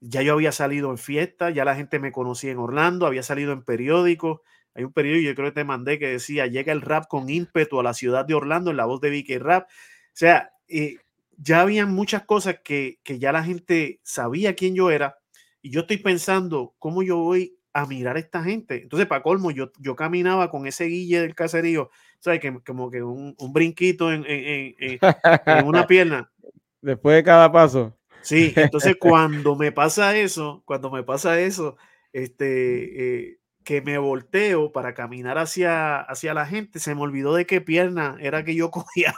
[0.00, 3.52] ya yo había salido en fiesta, ya la gente me conocía en Orlando, había salido
[3.52, 4.40] en periódicos.
[4.74, 7.80] Hay un periódico, yo creo que te mandé, que decía, llega el rap con ímpetu
[7.80, 9.64] a la ciudad de Orlando en la voz de Vicky Rap.
[9.68, 9.70] O
[10.12, 10.96] sea, eh,
[11.36, 15.18] ya habían muchas cosas que, que ya la gente sabía quién yo era.
[15.62, 18.82] Y yo estoy pensando, ¿cómo yo voy a mirar a esta gente?
[18.82, 21.90] Entonces, para colmo, yo, yo caminaba con ese guille del caserío,
[22.20, 22.38] ¿sabes?
[22.38, 26.30] Que, como que un, un brinquito en, en, en una pierna.
[26.80, 27.97] Después de cada paso.
[28.22, 31.76] Sí, entonces cuando me pasa eso, cuando me pasa eso,
[32.12, 33.38] este, eh,
[33.68, 38.16] que me volteo para caminar hacia, hacia la gente, se me olvidó de qué pierna
[38.18, 39.14] era que yo cogía.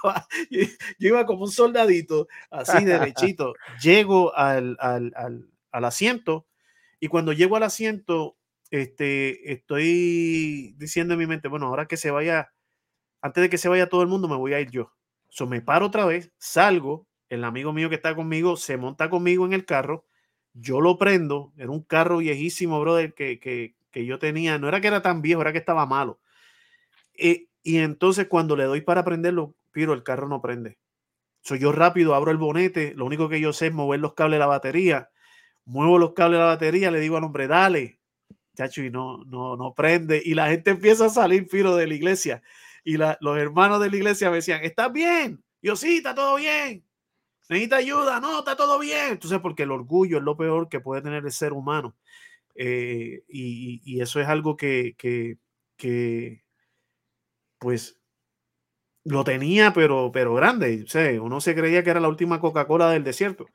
[0.50, 0.66] Yo,
[0.98, 3.54] iba como un soldadito, así derechito.
[3.80, 6.46] Llego al, al, al, al, asiento
[6.98, 8.36] y cuando llego al asiento,
[8.72, 12.52] este, estoy diciendo en mi mente, bueno, ahora que se vaya,
[13.22, 14.92] antes de que se vaya todo el mundo, me voy a ir yo.
[15.28, 19.46] So, me paro otra vez, salgo, el amigo mío que está conmigo se monta conmigo
[19.46, 20.04] en el carro,
[20.52, 24.80] yo lo prendo, era un carro viejísimo, brother, que, que, que yo tenía, no era
[24.80, 26.20] que era tan viejo, era que estaba malo.
[27.14, 30.78] Eh, y entonces cuando le doy para prenderlo, piro, el carro no prende.
[31.42, 34.36] Soy yo rápido, abro el bonete, lo único que yo sé es mover los cables
[34.36, 35.10] de la batería,
[35.64, 38.00] muevo los cables de la batería, le digo al hombre, dale,
[38.56, 40.20] chacho, y no, no, no prende.
[40.24, 42.42] Y la gente empieza a salir, piro, de la iglesia.
[42.82, 45.42] Y los hermanos de la iglesia me decían, ¿estás bien?
[45.62, 46.84] Yo sí, está todo bien
[47.50, 49.12] necesita ayuda, no, está todo bien.
[49.12, 51.96] Entonces, porque el orgullo es lo peor que puede tener el ser humano.
[52.54, 56.44] Eh, y, eso es algo que, que,
[57.58, 57.98] pues,
[59.04, 60.84] lo tenía, pero, pero grande.
[61.20, 63.46] O uno se creía que era la última Coca-Cola del desierto.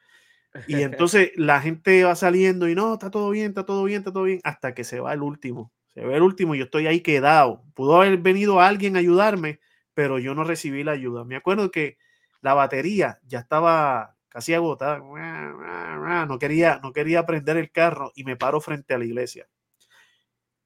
[0.68, 4.12] Y entonces la gente va saliendo y no, está todo bien, está todo bien, está
[4.12, 5.72] todo bien, hasta que se va el último.
[5.94, 7.64] Se ve el último y yo estoy ahí quedado.
[7.74, 9.62] Pudo haber venido alguien a ayudarme,
[9.94, 11.24] pero yo no recibí la ayuda.
[11.24, 11.98] Me acuerdo que
[12.46, 18.36] la batería ya estaba casi agotada, no quería, no quería prender el carro y me
[18.36, 19.50] paro frente a la iglesia.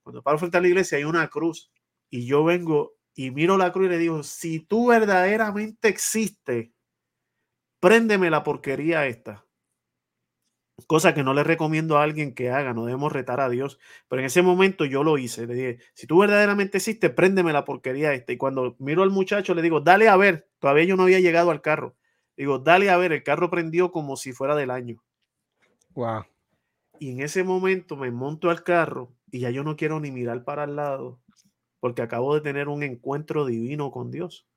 [0.04, 1.72] Cuando paro frente a la iglesia hay una cruz
[2.10, 6.70] y yo vengo y miro la cruz y le digo, si tú verdaderamente existes,
[7.80, 9.46] préndeme la porquería esta.
[10.88, 13.80] Cosa que no le recomiendo a alguien que haga, no debemos retar a Dios.
[14.08, 15.48] Pero en ese momento yo lo hice.
[15.48, 18.34] Le dije, si tú verdaderamente existes, préndeme la porquería esta.
[18.34, 20.48] Y cuando miro al muchacho, le digo, dale a ver.
[20.60, 21.96] Todavía yo no había llegado al carro.
[22.38, 23.12] Digo, dale a ver.
[23.12, 25.04] El carro prendió como si fuera del año.
[25.94, 26.26] Wow.
[27.00, 30.44] Y en ese momento me monto al carro y ya yo no quiero ni mirar
[30.44, 31.20] para el lado
[31.80, 34.48] porque acabo de tener un encuentro divino con Dios.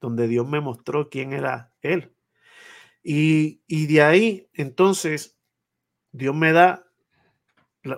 [0.00, 2.13] Donde Dios me mostró quién era Él.
[3.06, 5.38] Y, de ahí, entonces,
[6.10, 6.86] Dios me da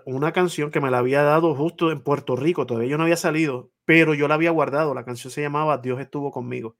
[0.05, 3.17] una canción que me la había dado justo en Puerto Rico, todavía yo no había
[3.17, 4.95] salido, pero yo la había guardado.
[4.95, 6.77] La canción se llamaba Dios estuvo conmigo,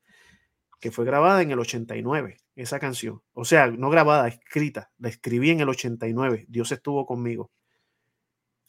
[0.81, 3.23] que fue grabada en el 89, esa canción.
[3.33, 4.91] O sea, no grabada, escrita.
[4.99, 7.53] La escribí en el 89, Dios estuvo conmigo.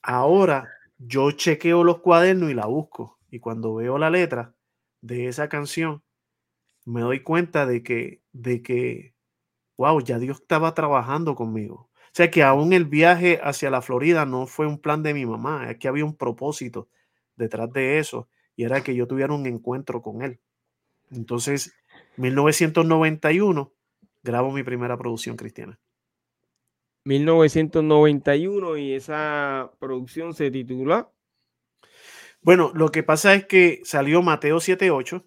[0.04, 3.18] Ahora yo chequeo los cuadernos y la busco.
[3.32, 4.54] Y cuando veo la letra
[5.02, 6.04] de esa canción,
[6.86, 9.17] me doy cuenta de que, de que
[9.78, 11.90] wow, ya Dios estaba trabajando conmigo.
[11.94, 15.26] O sea que aún el viaje hacia la Florida no fue un plan de mi
[15.26, 16.90] mamá, es que había un propósito
[17.36, 20.40] detrás de eso y era que yo tuviera un encuentro con él.
[21.12, 21.74] Entonces,
[22.18, 23.72] 1991
[24.24, 25.80] grabo mi primera producción cristiana.
[27.06, 31.10] 1991 y esa producción se titula.
[32.42, 35.24] Bueno, lo que pasa es que salió Mateo 7.8,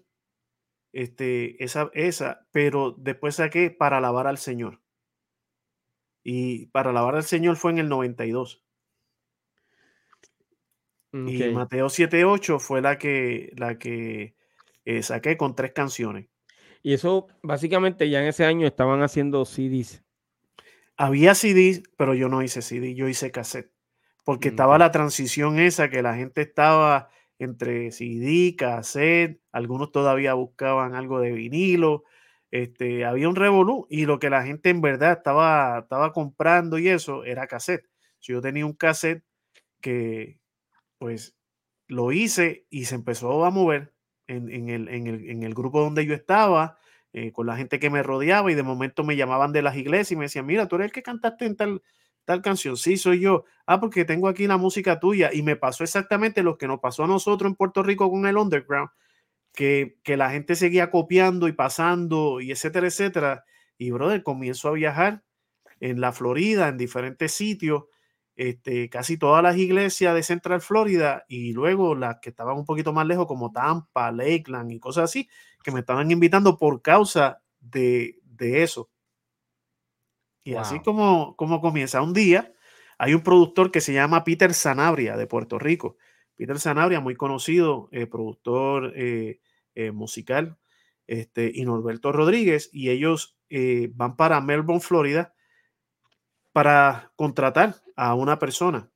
[0.93, 4.81] este, esa, esa, pero después saqué para alabar al Señor.
[6.23, 8.63] Y para alabar al Señor fue en el 92.
[11.13, 14.35] Y Mateo 7.8 fue la que, la que
[14.85, 16.29] eh, saqué con tres canciones.
[16.83, 20.03] Y eso básicamente ya en ese año estaban haciendo CDs.
[20.95, 23.71] Había CDs, pero yo no hice CD, yo hice cassette.
[24.23, 27.09] Porque mm, estaba la transición esa que la gente estaba
[27.43, 32.03] entre CD, cassette, algunos todavía buscaban algo de vinilo.
[32.51, 36.89] Este, había un revolú y lo que la gente en verdad estaba, estaba comprando y
[36.89, 37.89] eso era cassette.
[38.19, 39.23] Si yo tenía un cassette
[39.81, 40.39] que
[40.97, 41.35] pues
[41.87, 43.93] lo hice y se empezó a mover
[44.27, 46.77] en, el, grupo donde yo estaba,
[47.13, 50.11] eh, con la gente que me rodeaba y de momento me llamaban de las iglesias
[50.11, 51.81] y me decían, mira, tú eres el que cantaste en tal,
[52.25, 52.77] tal canción.
[52.77, 53.45] Sí, soy yo.
[53.65, 55.31] Ah, porque tengo aquí la música tuya.
[55.33, 58.37] Y me pasó exactamente lo que nos pasó a nosotros en Puerto Rico con el
[58.37, 58.89] underground,
[59.53, 63.45] que, que la gente seguía copiando y pasando y etcétera, etcétera.
[63.77, 65.23] Y, brother, comienzo a viajar
[65.79, 67.85] en la Florida, en diferentes sitios
[68.35, 72.93] este, casi todas las iglesias de Central Florida y luego las que estaban un poquito
[72.93, 75.29] más lejos como Tampa, Lakeland y cosas así,
[75.63, 78.89] que me estaban invitando por causa de, eso.
[80.43, 82.51] Y así como, como comienza un día,
[82.97, 85.97] hay un productor que se llama Peter Sanabria de Puerto Rico.
[86.35, 89.39] Peter Sanabria, muy conocido, eh, productor eh,
[89.75, 90.57] eh, musical,
[91.05, 93.37] este, y Norberto Rodríguez, y ellos
[93.93, 95.33] van para Melbourne, Florida,
[96.53, 98.89] para contratar a una persona.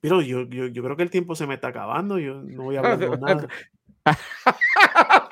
[0.00, 2.80] Pero yo, yo, creo que el tiempo se me está acabando, yo no voy a
[2.80, 3.48] hablar nada.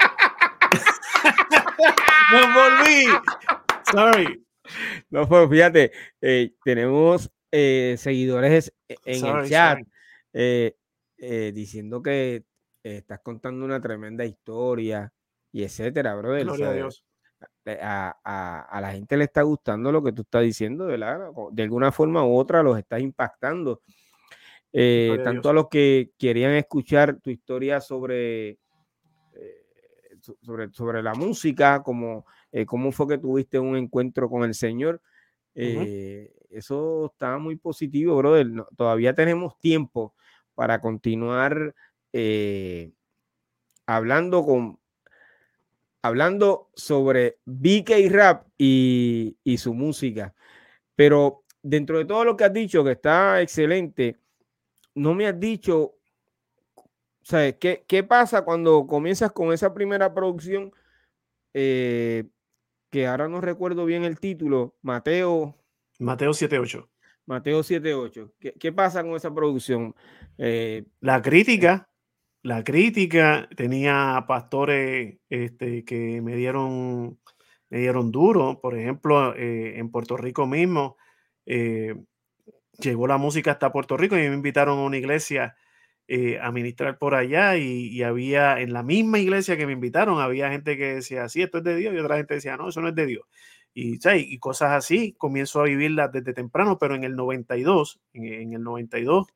[2.32, 3.06] me volví.
[3.90, 4.47] Sorry.
[5.10, 9.78] No, pues fíjate, eh, tenemos eh, seguidores e, en el chat
[10.32, 10.74] eh,
[11.54, 12.44] diciendo que
[12.82, 15.12] estás contando una tremenda historia
[15.52, 16.44] y etcétera, brother.
[16.44, 17.04] Gloria a Dios
[17.76, 21.30] a, la gente le está gustando lo que tú estás diciendo, ¿verdad?
[21.52, 23.82] De alguna forma u otra los estás impactando.
[24.72, 28.50] Eh, tanto a los que querían escuchar tu historia sobre,
[29.32, 29.64] eh,
[30.42, 35.02] sobre, sobre, la música, como eh, cómo fue que tuviste un encuentro con el Señor.
[35.54, 38.46] Eso está muy positivo, brother.
[38.76, 40.14] todavía tenemos tiempo
[40.54, 41.74] para continuar
[43.86, 44.78] hablando con
[46.02, 50.34] hablando sobre BK Rap y, su música.
[50.94, 54.18] Pero dentro de todo lo que has dicho, que está excelente,
[54.94, 55.94] no me has dicho,
[57.22, 57.56] ¿sabes?
[57.60, 60.72] ¿Qué, qué pasa cuando comienzas con esa primera producción?
[61.54, 62.24] Eh,
[62.90, 65.56] que ahora no recuerdo bien el título, Mateo.
[65.98, 66.90] Mateo 78.
[67.26, 68.34] Mateo 78.
[68.38, 69.94] ¿Qué, qué pasa con esa producción?
[70.38, 71.88] Eh, la crítica
[72.42, 77.18] la crítica, tenía pastores este, que me dieron,
[77.68, 78.60] me dieron duro.
[78.60, 80.96] Por ejemplo, eh, en Puerto Rico mismo,
[81.46, 81.94] eh,
[82.78, 85.56] llegó la música hasta Puerto Rico y me invitaron a una iglesia
[86.08, 90.50] eh, a ministrar por allá y, había en la misma iglesia que me invitaron, había
[90.50, 92.88] gente que decía, sí, esto es de Dios y otra gente decía, no, eso no
[92.88, 93.26] es de Dios.
[93.74, 98.62] Y, y cosas así, comienzo a vivirlas desde temprano, pero en el 92, en, el
[98.62, 99.28] 92,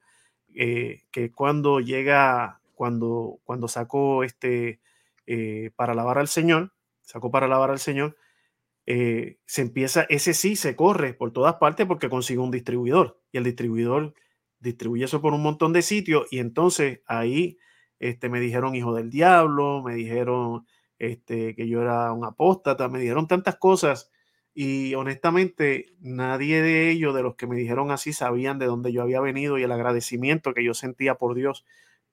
[0.54, 4.80] que cuando llega cuando, cuando sacó este
[5.26, 8.16] eh, para alabar al Señor, sacó para alabar al Señor,
[8.86, 13.38] eh, se empieza, ese sí se corre por todas partes porque consigue un distribuidor y
[13.38, 14.14] el distribuidor
[14.62, 17.58] distribuye eso por un montón de sitios y entonces ahí
[17.98, 20.66] este, me dijeron hijo del diablo, me dijeron
[20.98, 24.10] este, que yo era un apóstata, me dijeron tantas cosas
[24.54, 29.02] y honestamente nadie de ellos, de los que me dijeron así, sabían de dónde yo
[29.02, 31.64] había venido y el agradecimiento que yo sentía por Dios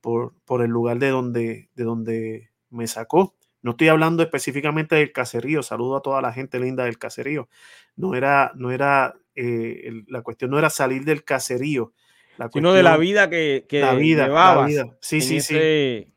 [0.02, 3.36] por, por el lugar de donde, de donde me sacó.
[3.62, 7.50] No estoy hablando específicamente del caserío, saludo a toda la gente linda del caserío.
[7.96, 11.92] No era, no era, eh, la cuestión no era salir del caserío,
[12.40, 14.98] la sino de la vida que, que la vida, la vida.
[15.02, 16.14] Sí, sí, sí.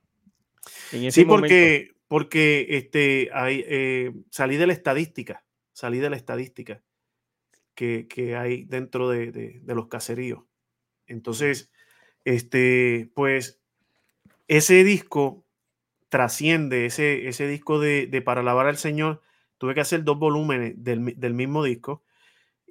[1.10, 6.80] sí, porque, porque este, hay, eh, salí de la estadística, salí de la estadística
[7.74, 10.44] que, que hay dentro de, de, de, los caseríos.
[11.08, 11.72] Entonces,
[12.24, 13.60] este, pues
[14.46, 15.44] ese disco
[16.08, 19.22] trasciende, ese, ese disco de, Para alabar al Señor,
[19.58, 22.04] tuve que hacer dos volúmenes del, mismo disco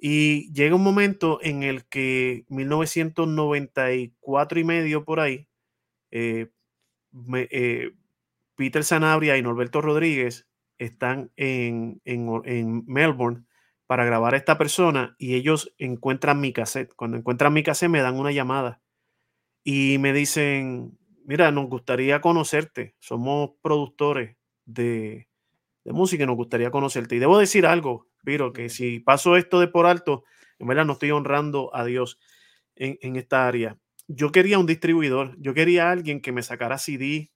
[0.04, 5.46] Y llega un momento en el que 1994 y medio por ahí,
[6.10, 6.50] eh,
[7.36, 7.92] eh,
[8.56, 13.44] Peter Sanabria y Norberto Rodríguez están en, en, Melbourne
[13.86, 16.92] para grabar a esta persona y ellos encuentran mi cassette.
[16.96, 18.82] Cuando encuentran mi cassette me dan una llamada
[19.62, 25.28] y me dicen, mira, nos gustaría conocerte, somos productores de,
[25.84, 27.14] de música y nos gustaría conocerte.
[27.14, 30.24] Y debo decir algo, Piro, que si paso esto de por alto,
[30.58, 32.18] en verdad no estoy honrando a Dios
[32.76, 33.78] en, en esta área.
[34.08, 37.30] Yo quería un distribuidor, yo quería alguien que me sacara CD,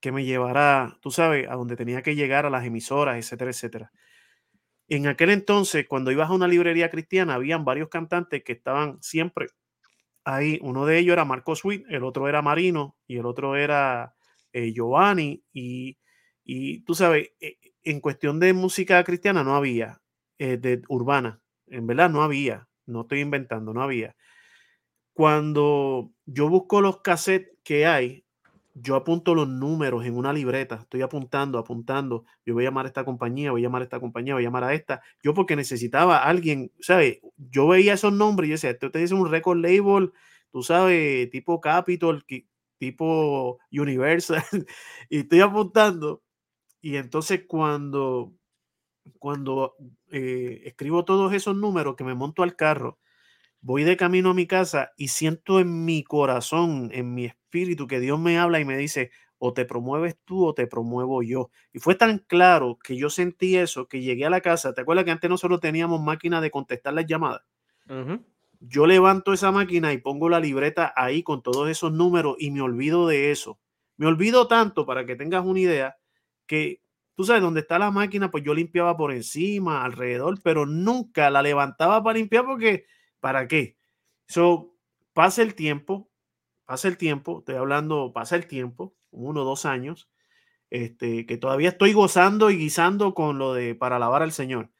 [0.00, 3.92] que me llevara, tú sabes, a donde tenía que llegar, a las emisoras, etcétera, etcétera.
[4.88, 9.48] En aquel entonces, cuando ibas a una librería cristiana, habían varios cantantes que estaban siempre
[10.24, 10.58] ahí.
[10.62, 14.14] Uno de ellos era Marco Sweet, el otro era Marino y el otro era
[14.52, 15.42] eh, Giovanni.
[15.52, 15.98] Y,
[16.44, 20.00] y, tú sabes, eh, en cuestión de música cristiana no había,
[20.38, 24.16] eh, de urbana, en verdad no había, no estoy inventando, no había.
[25.14, 28.24] Cuando yo busco los cassettes que hay,
[28.74, 32.88] yo apunto los números en una libreta, estoy apuntando, apuntando, yo voy a llamar a
[32.88, 35.56] esta compañía, voy a llamar a esta compañía, voy a llamar a esta, yo porque
[35.56, 37.20] necesitaba a alguien, ¿sabes?
[37.38, 40.12] Yo veía esos nombres y yo decía, esto te dice un record label,
[40.52, 42.24] tú sabes, tipo Capitol,
[42.78, 44.42] tipo Universal,
[45.08, 46.22] y estoy apuntando.
[46.86, 48.32] Y entonces cuando,
[49.18, 49.74] cuando
[50.12, 53.00] eh, escribo todos esos números que me monto al carro,
[53.60, 58.00] voy de camino a mi casa y siento en mi corazón, en mi espíritu, que
[58.00, 61.50] Dios me habla y me dice, o te promueves tú o te promuevo yo.
[61.72, 64.74] Y fue tan claro que yo sentí eso, que llegué a la casa.
[64.74, 67.42] ¿Te acuerdas que antes nosotros teníamos máquina de contestar las llamadas?
[68.60, 72.60] Yo levanto esa máquina y pongo la libreta ahí con todos esos números y me
[72.62, 73.58] olvido de eso.
[73.96, 75.96] Me olvido tanto, para que tengas una idea,
[76.46, 76.82] que
[77.14, 81.42] tú sabes, dónde está la máquina, pues yo limpiaba por encima, alrededor, pero nunca la
[81.42, 82.86] levantaba para limpiar porque
[83.26, 83.76] ¿Para qué?
[84.28, 84.74] So,
[85.12, 86.10] pasa el tiempo,
[86.64, 90.08] pasa el tiempo, estoy hablando, pasa el tiempo, uno o dos años,
[90.70, 94.70] este, que todavía estoy gozando y guisando con lo de para alabar al Señor.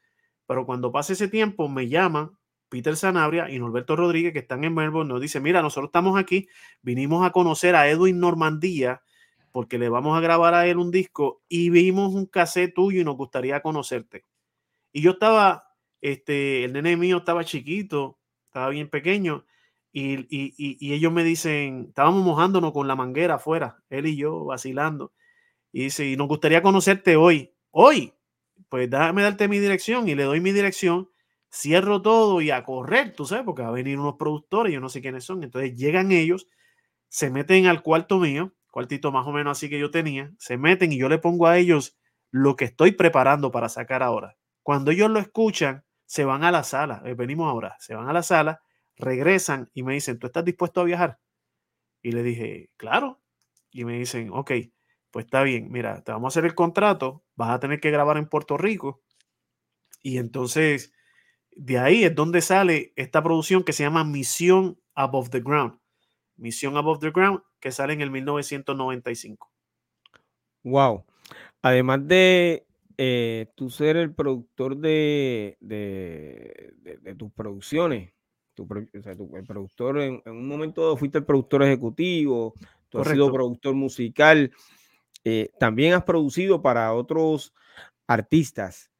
[0.45, 2.37] Pero cuando pase ese tiempo, me llaman
[2.69, 6.47] Peter Sanabria y Norberto Rodríguez, que están en Melbourne, nos dice, mira, nosotros estamos aquí,
[6.81, 9.01] vinimos a conocer a Edwin Normandía,
[9.57, 13.03] porque le vamos a grabar a él un disco y vimos un cassette tuyo y
[13.03, 14.23] nos gustaría conocerte.
[14.91, 19.47] Y yo estaba, este, el nene mío estaba chiquito, estaba bien pequeño.
[19.91, 25.11] Y, ellos me dicen, estábamos mojándonos con la manguera afuera, él y yo vacilando.
[25.71, 27.51] Y dice, y nos gustaría conocerte hoy.
[27.71, 28.13] Hoy,
[28.69, 31.09] pues déjame darte mi dirección y le doy mi dirección,
[31.51, 34.89] cierro todo y a correr, tú sabes, porque va a venir unos productores, yo no
[34.89, 35.41] sé quiénes son.
[35.41, 36.47] Entonces llegan ellos,
[37.09, 40.91] se meten al cuarto mío, cuartito más o menos así que yo tenía, se meten
[40.91, 41.97] y yo le pongo a ellos
[42.29, 44.37] lo que estoy preparando para sacar ahora.
[44.61, 48.13] Cuando ellos lo escuchan, se van a la sala, eh, venimos ahora, se van a
[48.13, 48.61] la sala,
[48.95, 51.19] regresan y me dicen, ¿tú estás dispuesto a viajar?
[52.03, 53.19] Y le dije, claro.
[53.71, 54.51] Y me dicen, ok,
[55.09, 58.17] pues está bien, mira, te vamos a hacer el contrato, vas a tener que grabar
[58.17, 59.01] en Puerto Rico.
[60.03, 60.93] Y entonces,
[61.49, 65.79] de ahí es donde sale esta producción que se llama Misión Above the Ground.
[66.37, 69.51] Misión Above the Ground, que sale en el 1995.
[70.63, 71.05] Wow.
[71.61, 72.65] Además de
[72.97, 78.13] eh, tú ser el productor de, de, tus producciones,
[78.53, 82.53] tu, el productor, en, un momento fuiste el productor ejecutivo,
[82.89, 84.51] tú has sido productor musical,
[85.23, 87.53] eh, también has producido para otros
[88.07, 88.91] artistas.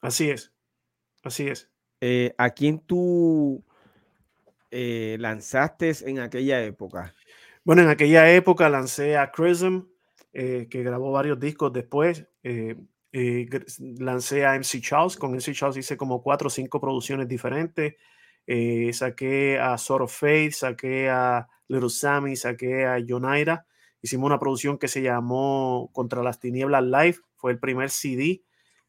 [0.00, 0.52] Así es,
[1.22, 1.70] así es.
[2.00, 3.64] Eh, ¿A quién tú
[4.72, 7.14] lanzaste en aquella época?
[7.64, 9.82] Bueno, en aquella época lancé a Chrism,
[10.32, 12.26] que grabó varios discos después.
[13.14, 13.46] Eh,
[13.98, 17.94] lancé a MC Charles, con MC Charles hice como cuatro o cinco producciones diferentes.
[18.46, 23.66] Eh, saqué a Sort of Faith, saqué a Little Sammy, saqué a Yonaira.
[24.00, 27.18] Hicimos una producción que se llamó Contra las Tinieblas Live.
[27.36, 28.42] Fue el primer CD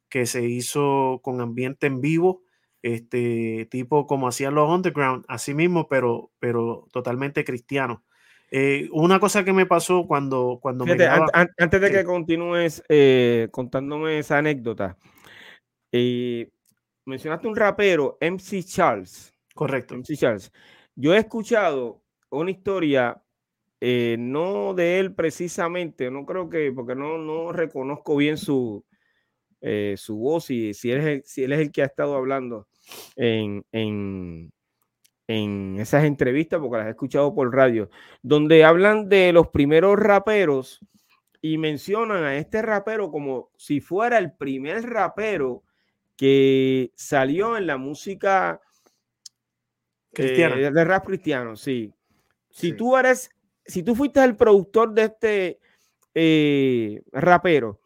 [0.07, 2.43] que se hizo con ambiente en vivo,
[2.83, 8.03] este tipo como hacían los underground, así mismo, pero, pero totalmente cristiano.
[8.51, 10.95] Eh, una cosa que me pasó cuando, cuando me
[11.33, 14.97] antes de que continúes eh, contándome esa anécdota,
[15.91, 16.51] eh,
[17.05, 19.33] mencionaste un rapero, MC Charles.
[19.55, 19.95] Correcto.
[19.95, 20.51] MC Charles.
[20.93, 23.19] Yo he escuchado una historia,
[23.81, 28.85] no de él precisamente, no creo que, porque no, no reconozco bien su,
[29.95, 32.67] su voz y si él, es si él es el que ha estado hablando
[33.15, 34.51] en, en,
[35.27, 37.89] en esas entrevistas, porque las he escuchado por radio,
[38.21, 40.79] donde hablan de los primeros raperos
[41.41, 45.63] y mencionan a este rapero como si fuera el primer rapero
[46.15, 48.61] que salió en la música
[50.15, 51.93] eh, de rap cristiano, sí.
[52.49, 53.31] Si tú eres,
[53.65, 55.59] si tú fuiste el productor de este
[56.13, 57.81] eh, rapero,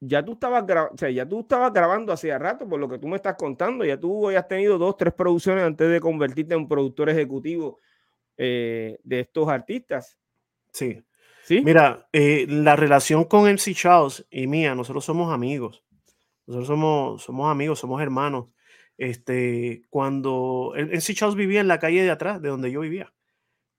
[0.00, 0.64] ya tú estabas
[1.12, 4.26] ya tú estabas grabando hacía rato, por lo que tú me estás contando, ya tú
[4.26, 7.78] habías tenido dos, tres producciones antes de convertirte en productor ejecutivo
[8.36, 10.18] eh, de estos artistas.
[10.72, 11.02] Sí.
[11.44, 11.62] ¿Sí?
[11.64, 15.84] Mira, la relación con MC Charles y mía, nosotros somos amigos.
[16.46, 18.46] Nosotros somos, somos amigos, somos hermanos.
[18.98, 23.12] Este, cuando sí Charles vivía en la calle de atrás, de donde yo vivía.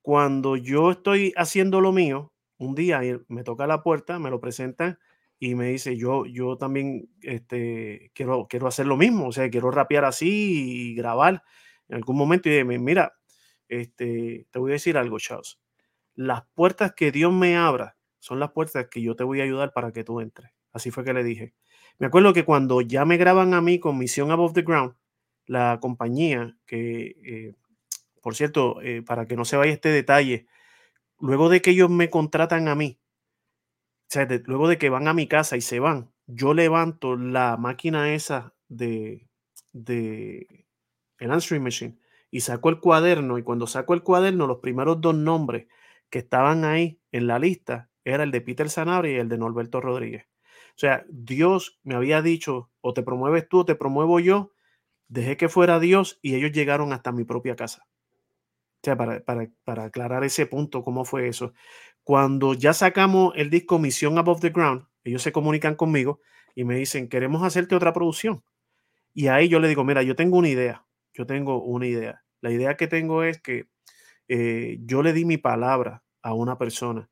[0.01, 4.97] Cuando yo estoy haciendo lo mío, un día me toca la puerta, me lo presentan
[5.39, 9.69] y me dice, yo, yo también este, quiero, quiero hacer lo mismo, o sea, quiero
[9.69, 11.43] rapear así y grabar
[11.89, 12.49] en algún momento.
[12.49, 13.13] Y dije, mira,
[13.67, 15.59] este, te voy a decir algo, Charles.
[16.15, 19.73] Las puertas que Dios me abra son las puertas que yo te voy a ayudar
[19.73, 20.51] para que tú entres.
[20.71, 21.53] Así fue que le dije.
[21.99, 24.95] Me acuerdo que cuando ya me graban a mí con Misión Above the Ground,
[25.45, 27.53] la compañía que, eh,
[28.21, 30.47] por cierto, eh, para que no se vaya este detalle,
[31.19, 32.99] luego de que ellos me contratan a mí,
[34.45, 38.53] luego de que van a mi casa y se van, yo levanto la máquina esa
[38.67, 39.27] de,
[39.73, 40.65] de
[41.19, 41.99] el answering machine
[42.31, 45.67] y saco el cuaderno y cuando saco el cuaderno los primeros dos nombres
[46.09, 49.81] que estaban ahí en la lista era el de Peter Sanabria y el de Norberto
[49.81, 50.27] Rodríguez.
[50.77, 54.53] O sea, Dios me había dicho, o te promueves tú o te promuevo yo.
[55.07, 57.87] Dejé que fuera Dios y ellos llegaron hasta mi propia casa.
[58.77, 59.21] O sea, para,
[59.63, 61.53] para, aclarar ese punto, ¿cómo fue eso?
[62.07, 66.21] Cuando ya sacamos el disco Misión Above the Ground, ellos se comunican conmigo
[66.55, 68.45] y me dicen, queremos hacerte otra producción.
[69.13, 72.23] Y ahí yo le digo, mira, yo tengo una idea, yo tengo una idea.
[72.39, 73.67] La idea que tengo es que
[74.29, 77.09] eh, yo le di mi palabra a una persona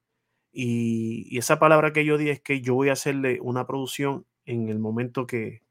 [0.53, 4.69] y, esa palabra que yo di es que yo voy a hacerle una producción en
[4.69, 5.63] el momento que,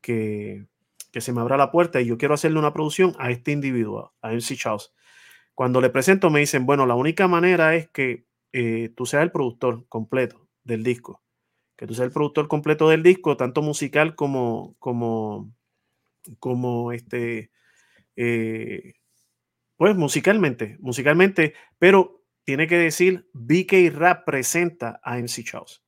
[0.00, 0.66] que,
[1.12, 4.32] se me abra la puerta y yo quiero hacerle una producción a este individuo, a
[4.32, 4.92] MC Charles.
[5.54, 9.32] Cuando le presento me dicen, bueno, la única manera es que eh, tú seas el
[9.32, 11.22] productor completo del disco,
[11.76, 15.52] que tú seas el productor completo del disco, tanto musical como, como,
[16.38, 17.50] como este,
[18.16, 18.94] eh,
[19.76, 25.82] pues musicalmente, musicalmente, pero tiene que decir BK Rap presenta a MC Charles.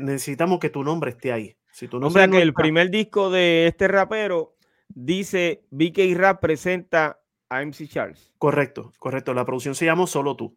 [0.00, 1.56] necesitamos que tu nombre esté ahí.
[1.72, 4.56] Si tu nombre o sea que el primer disco de este rapero
[4.88, 8.32] dice BK Rap presenta a MC Charles.
[8.38, 9.34] Correcto, correcto.
[9.34, 10.56] La producción se llama Solo tú.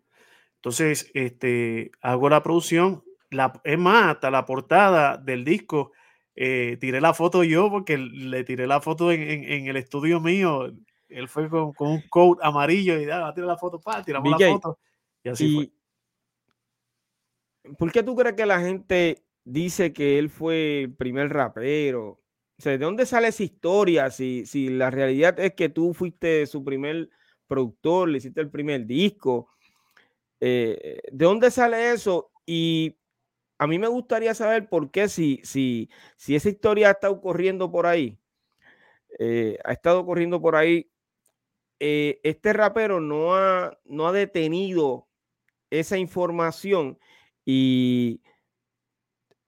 [0.63, 3.03] Entonces, este, hago la producción.
[3.29, 5.91] La, es más, hasta la portada del disco,
[6.35, 10.71] eh, tiré la foto yo porque le tiré la foto en, el estudio mío.
[11.09, 14.79] Él fue con, un coat amarillo y da, tiré la foto, pa, tiramos la foto.
[15.21, 15.73] Y así
[17.77, 22.21] ¿Por qué tú crees que la gente dice que él fue el primer rapero?
[22.57, 24.09] O sea, ¿de dónde sale esa historia?
[24.11, 27.09] Si, si la realidad es que tú fuiste su primer
[27.47, 29.49] productor, le hiciste el primer disco.
[30.45, 32.29] Eh, ¿De dónde sale eso?
[32.45, 32.97] Y
[33.57, 37.85] a mí me gustaría saber por qué si, si, si esa historia está ocurriendo por
[37.85, 38.19] ahí,
[39.19, 40.91] eh, ha estado ocurriendo por ahí,
[41.79, 45.07] eh, este rapero no ha, no ha detenido
[45.69, 46.99] esa información
[47.45, 48.19] y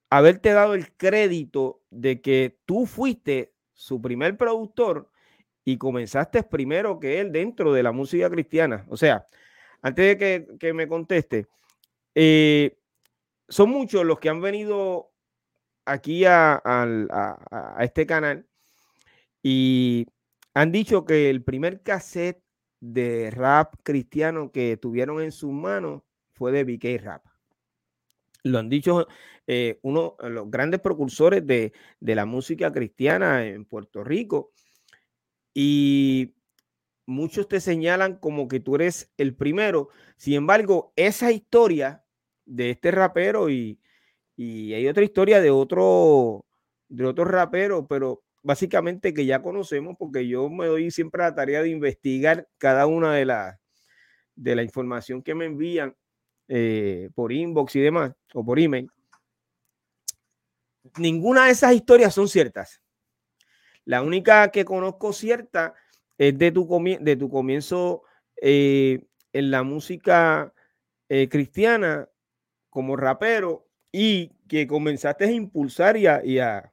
[0.09, 5.11] haberte dado el crédito de que tú fuiste su primer productor
[5.65, 8.85] y comenzaste primero que él dentro de la música cristiana.
[8.87, 9.27] O sea,
[9.81, 11.47] antes de que, me conteste,
[12.13, 12.77] eh,
[13.47, 15.11] son muchos los que han venido
[15.85, 16.61] aquí a,
[17.79, 18.47] este canal
[19.43, 20.07] y
[20.53, 22.41] han dicho que el primer cassette
[22.79, 26.03] de rap cristiano que tuvieron en sus manos
[26.33, 27.25] fue de BK Rap.
[28.43, 29.07] Lo han dicho
[29.47, 34.51] eh, uno de los grandes precursores de, la música cristiana en Puerto Rico.
[35.53, 36.34] Y
[37.05, 39.89] muchos te señalan como que tú eres el primero.
[40.17, 42.03] Sin embargo, esa historia
[42.45, 43.79] de este rapero y,
[44.37, 46.45] hay otra historia de otro,
[46.89, 51.61] de otro rapero, pero básicamente que ya conocemos porque yo me doy siempre la tarea
[51.61, 53.57] de investigar cada una de las
[54.35, 55.95] de la información que me envían
[56.47, 58.89] eh, por inbox y demás, o por email,
[60.97, 62.81] ninguna de esas historias son ciertas.
[63.85, 65.73] La única que conozco cierta
[66.17, 66.67] es de tu,
[67.01, 68.03] de tu comienzo
[68.41, 70.53] eh, en la música
[71.09, 72.09] eh, cristiana
[72.69, 76.71] como rapero y que comenzaste a impulsar y a, y a,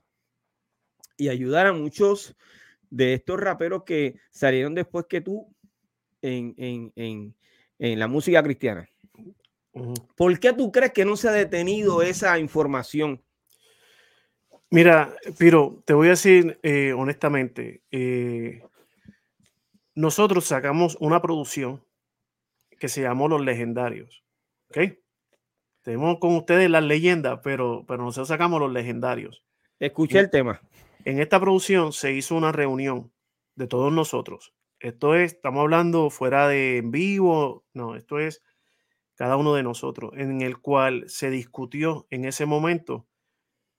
[1.16, 2.36] y ayudar a muchos
[2.90, 5.54] de estos raperos que salieron después que tú
[6.20, 7.34] en, en, en,
[7.78, 8.88] en la música cristiana.
[10.16, 13.22] ¿Por qué tú crees que no se ha detenido esa información?
[14.68, 18.62] Mira, Piro, te voy a decir eh, honestamente, eh,
[19.94, 21.84] nosotros sacamos una producción
[22.78, 24.24] que se llamó Los Legendarios.
[24.68, 24.78] ¿Ok?
[25.82, 29.44] Tenemos con ustedes las leyendas, pero, pero nosotros sacamos los legendarios.
[29.80, 30.60] Escuché el tema.
[31.04, 33.12] En esta producción se hizo una reunión
[33.56, 34.54] de todos nosotros.
[34.78, 38.42] Esto es, estamos hablando fuera de en vivo, no, esto es
[39.14, 43.06] cada uno de nosotros, en el cual se discutió en ese momento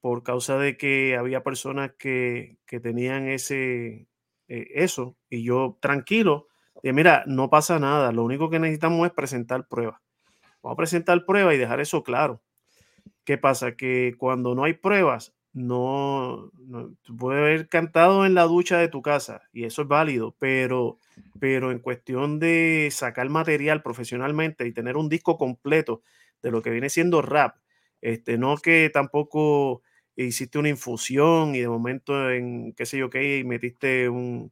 [0.01, 4.07] por causa de que había personas que, tenían ese,
[4.47, 6.47] eh, eso, y yo tranquilo,
[6.81, 10.01] de mira, no pasa nada, lo único que necesitamos es presentar pruebas.
[10.61, 12.41] Vamos a presentar pruebas y dejar eso claro.
[13.23, 13.75] ¿Qué pasa?
[13.75, 19.01] Que cuando no hay pruebas, no, no puede haber cantado en la ducha de tu
[19.01, 20.97] casa y eso es válido, pero,
[21.39, 26.01] pero en cuestión de sacar material profesionalmente y tener un disco completo
[26.41, 27.57] de lo que viene siendo rap,
[28.01, 29.83] este, no que tampoco
[30.15, 34.51] hiciste una infusión y de momento en, qué sé yo, qué, metiste un,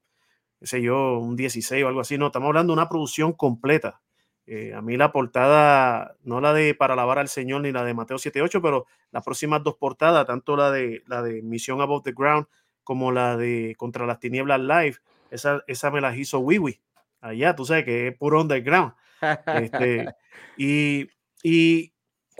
[0.59, 2.17] qué sé yo, un 16 o algo así.
[2.17, 4.01] No, estamos hablando de una producción completa.
[4.47, 7.93] Eh, a mí la portada, no la de Para alabar al Señor ni la de
[7.93, 12.13] Mateo 7.8, pero las próximas dos portadas, tanto la de, la de Misión Above the
[12.13, 12.47] Ground
[12.83, 14.97] como la de Contra las Tinieblas Live,
[15.29, 16.81] esa, esa me las hizo Wiwi.
[17.21, 18.93] Allá, tú sabes que es puro underground.
[19.45, 20.07] Este,
[20.57, 21.07] y,
[21.43, 21.90] y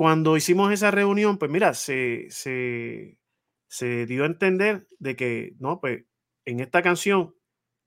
[0.02, 6.06] cuando hicimos esa reunión, pues mira, se, se, dio a entender de que, no, pues
[6.44, 7.36] en esta canción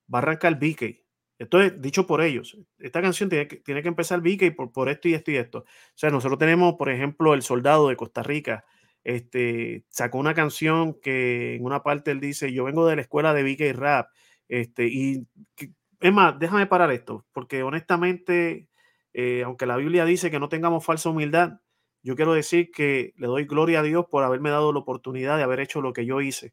[0.03, 1.03] va a arrancar BK.
[1.41, 2.57] Esto es dicho por ellos.
[2.79, 5.59] Esta canción tiene que, tiene que empezar BK por, por esto y esto y esto.
[5.59, 5.65] O
[5.97, 8.65] sea, nosotros tenemos, por ejemplo, El Soldado de Costa Rica.
[9.03, 13.35] Este, sacó una canción que en una parte él dice, yo vengo de la escuela
[13.35, 14.11] de BK Rap.
[14.47, 15.27] Este, y
[15.99, 18.69] es más, déjame parar esto, porque honestamente,
[19.13, 21.59] eh, aunque la Biblia dice que no tengamos falsa humildad,
[22.05, 25.43] yo quiero decir que le doy gloria a Dios por haberme dado la oportunidad de
[25.43, 26.53] haber hecho lo que yo hice.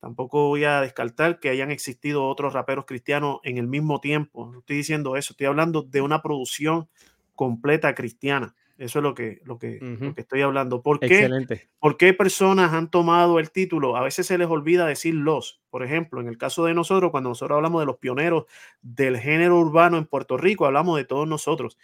[0.00, 4.50] Tampoco voy a descartar que hayan existido otros raperos cristianos en el mismo tiempo.
[4.52, 6.88] No estoy diciendo eso, estoy hablando de una producción
[7.34, 8.54] completa cristiana.
[8.76, 9.78] Eso es lo que, lo que,
[10.16, 10.82] estoy hablando.
[10.82, 11.30] ¿Por qué?
[11.78, 13.96] ¿Por qué personas han tomado el título?
[13.96, 15.62] A veces se les olvida decir los.
[15.70, 18.44] Por ejemplo, en el caso de nosotros, cuando nosotros hablamos de los pioneros
[18.82, 21.78] del género urbano en Puerto Rico, hablamos de todos nosotros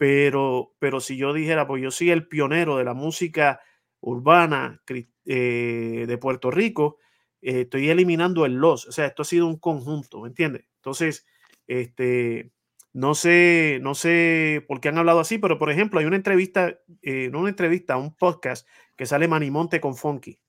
[0.00, 3.60] pero, pero si yo dijera, pues yo soy el pionero de la música
[4.00, 4.80] urbana
[5.26, 6.96] eh, de Puerto Rico,
[7.42, 10.64] eh, estoy eliminando el los, o sea, esto ha sido un conjunto, ¿me entiendes?
[10.76, 11.26] Entonces,
[11.66, 12.50] este,
[12.94, 16.78] no sé, no sé por qué han hablado así, pero por ejemplo, hay una entrevista,
[17.02, 18.66] eh, no una entrevista, un podcast
[18.96, 20.40] que sale Manimonte con Funky.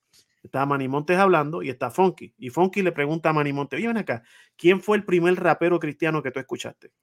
[0.43, 2.33] Está Manimonte hablando y está Funky.
[2.37, 4.23] Y Funky le pregunta a Manimonte, oye, ven acá,
[4.55, 6.93] ¿quién fue el primer rapero cristiano que tú escuchaste?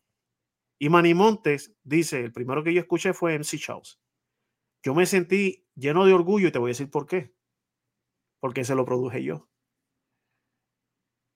[0.79, 3.99] Y Manny Montes dice, el primero que yo escuché fue MC Charles.
[4.83, 7.33] Yo me sentí lleno de orgullo y te voy a decir por qué.
[8.41, 9.49] Porque se lo produje yo.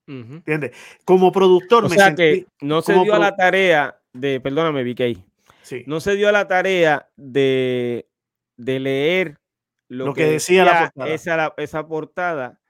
[0.06, 0.76] ¿Entiendes?
[1.04, 5.18] Como productor o me sea que no se dio a la tarea de, perdóname, VK.
[5.62, 5.84] Sí.
[5.86, 8.08] No se dio a la tarea de,
[8.56, 9.38] de leer
[9.88, 11.14] lo, que, decía, la portada.
[11.14, 12.60] Esa, esa portada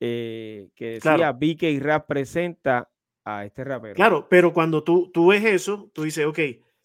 [0.00, 1.38] eh, que decía claro.
[1.40, 2.90] VK Rap presenta
[3.28, 3.94] a este rapero.
[3.94, 6.38] Claro, pero cuando tú, tú ves eso, tú dices, ok,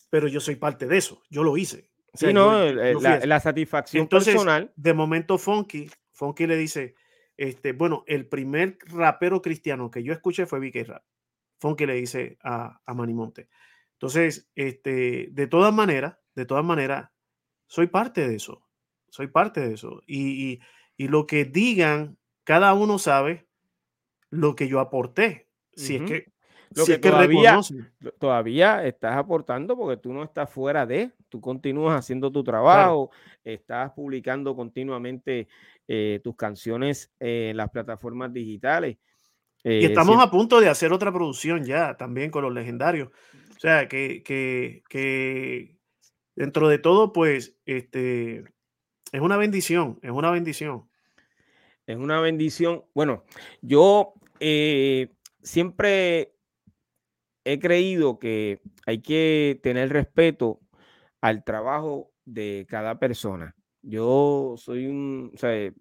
[0.09, 1.89] pero yo soy parte de eso, yo lo hice.
[2.13, 4.71] sí, no, la, satisfacción personal.
[4.75, 6.95] De momento, Funky, Funky le dice,
[7.37, 11.03] este, bueno, el primer rapero cristiano que yo escuché fue Vicky Rap.
[11.59, 13.49] Funky le dice a, a Manimonte.
[13.93, 17.09] Entonces, este, de todas maneras, de todas maneras,
[17.67, 18.67] soy parte de eso.
[19.09, 20.01] Soy parte de eso.
[20.05, 20.59] Y,
[20.97, 23.47] y, lo que digan, cada uno sabe
[24.29, 25.47] lo que yo aporté.
[25.75, 26.32] Si es que
[26.75, 27.59] lo que, todavía,
[28.19, 33.11] todavía estás aportando porque tú no estás fuera de, tú continúas haciendo tu trabajo,
[33.43, 35.47] estás publicando continuamente
[35.87, 38.97] eh, tus canciones en las plataformas digitales.
[39.63, 43.09] y eh, estamos a punto de hacer otra producción ya también con los legendarios.
[43.55, 45.77] O sea, que, que, que
[46.35, 48.43] dentro de todo, pues, este,
[49.11, 50.89] es una bendición, es una bendición.
[51.85, 52.85] Es una bendición.
[52.93, 53.25] Bueno,
[53.61, 55.09] yo eh,
[55.41, 56.32] siempre
[57.45, 60.59] he creído que hay que tener respeto
[61.21, 63.55] al trabajo de cada persona.
[63.81, 65.73] Yo soy un, o sea, eh,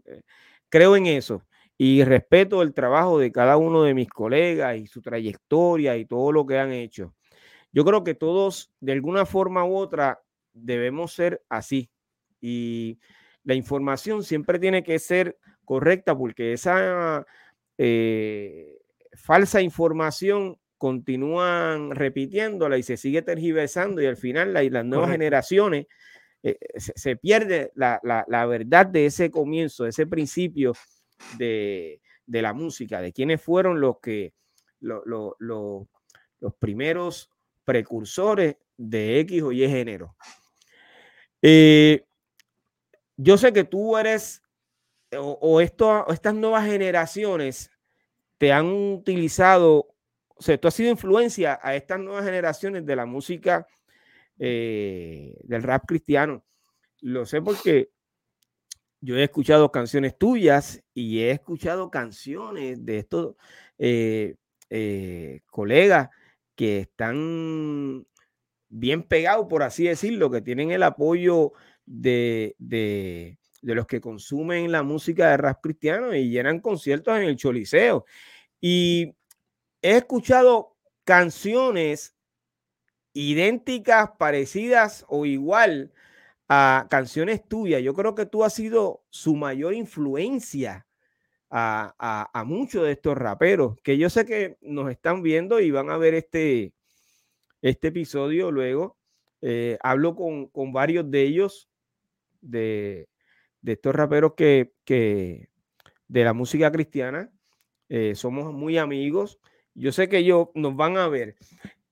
[0.68, 1.44] creo en eso
[1.78, 6.32] y respeto el trabajo de cada uno de mis colegas y su trayectoria y todo
[6.32, 7.14] lo que han hecho.
[7.72, 10.20] Yo creo que todos, de alguna forma u otra,
[10.52, 11.90] debemos ser así.
[12.40, 12.98] Y
[13.44, 17.26] la información siempre tiene que ser correcta porque esa
[17.78, 18.78] eh,
[19.14, 25.86] falsa información continúan repitiéndola y se sigue tergiversando y al final las nuevas generaciones
[26.42, 28.00] eh, se, pierde la,
[28.46, 30.72] verdad de ese comienzo, de ese principio
[31.38, 34.32] de, la música, de quiénes fueron los que
[34.80, 35.36] los
[36.58, 37.30] primeros
[37.64, 40.16] precursores de X o Y género.
[41.42, 42.04] Eh,
[43.16, 44.42] yo sé que tú eres,
[45.16, 47.70] o, esto, estas nuevas generaciones
[48.36, 49.94] te han utilizado,
[50.42, 53.64] o sea, tú has sido influencia a estas nuevas generaciones de la música
[54.40, 56.44] eh, del rap cristiano.
[57.00, 57.90] Lo sé porque
[59.00, 63.36] yo he escuchado canciones tuyas y he escuchado canciones de estos
[63.78, 64.34] eh,
[65.46, 66.08] colegas
[66.56, 68.04] que están
[68.68, 71.52] bien pegados, por así decirlo, que tienen el apoyo
[71.86, 77.36] de, de, los que consumen la música de rap cristiano y llenan conciertos en el
[77.36, 78.06] Choliseo.
[78.60, 79.14] Y
[79.82, 82.16] he escuchado canciones
[83.12, 85.92] idénticas, parecidas o igual
[86.48, 87.82] a canciones tuyas.
[87.82, 90.86] Yo creo que tú has sido su mayor influencia
[91.50, 95.98] a, muchos de estos raperos, que yo sé que nos están viendo y van a
[95.98, 96.72] ver este,
[97.60, 98.96] este episodio luego.
[99.42, 101.68] Eh, hablo con, varios de ellos,
[102.40, 103.08] de,
[103.64, 104.72] estos raperos que,
[106.08, 107.30] de la música cristiana.
[107.88, 109.38] Eh, somos muy amigos.
[109.74, 111.36] Yo sé que ellos nos van a ver.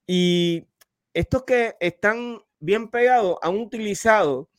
[0.06, 0.66] Y
[1.14, 4.50] estos que están bien pegados han utilizado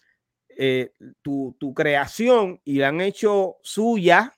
[0.50, 0.92] eh,
[1.22, 4.34] tu, tu, creación y la han hecho suya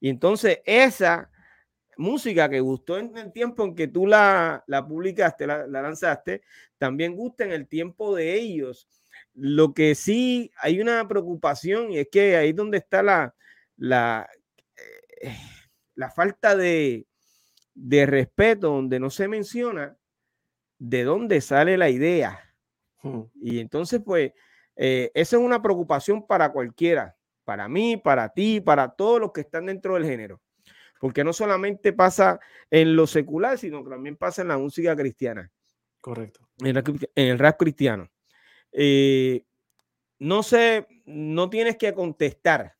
[0.00, 1.30] y entonces esa
[1.96, 6.42] música que gustó en el tiempo en que tú la, publicaste, la, lanzaste,
[6.78, 8.86] también gusta en el tiempo de ellos.
[9.34, 13.34] Lo que sí hay una preocupación y es que ahí donde está la,
[13.76, 14.28] la,
[15.20, 15.36] eh,
[15.94, 17.06] la falta de,
[18.06, 19.96] respeto, donde no se menciona
[20.78, 22.54] de dónde sale la idea.
[23.02, 23.22] Hmm.
[23.34, 24.32] Y entonces, pues,
[24.76, 27.16] eh, esa es una preocupación para cualquiera
[27.46, 30.42] para mí, para ti, para todos los que están dentro del género.
[31.00, 32.40] Porque no solamente pasa
[32.70, 35.50] en lo secular, sino que también pasa en la música cristiana.
[36.00, 36.48] Correcto.
[36.58, 36.76] En,
[37.14, 38.10] el rap cristiano.
[38.72, 39.44] Eh,
[40.18, 42.75] no sé, no tienes que contestar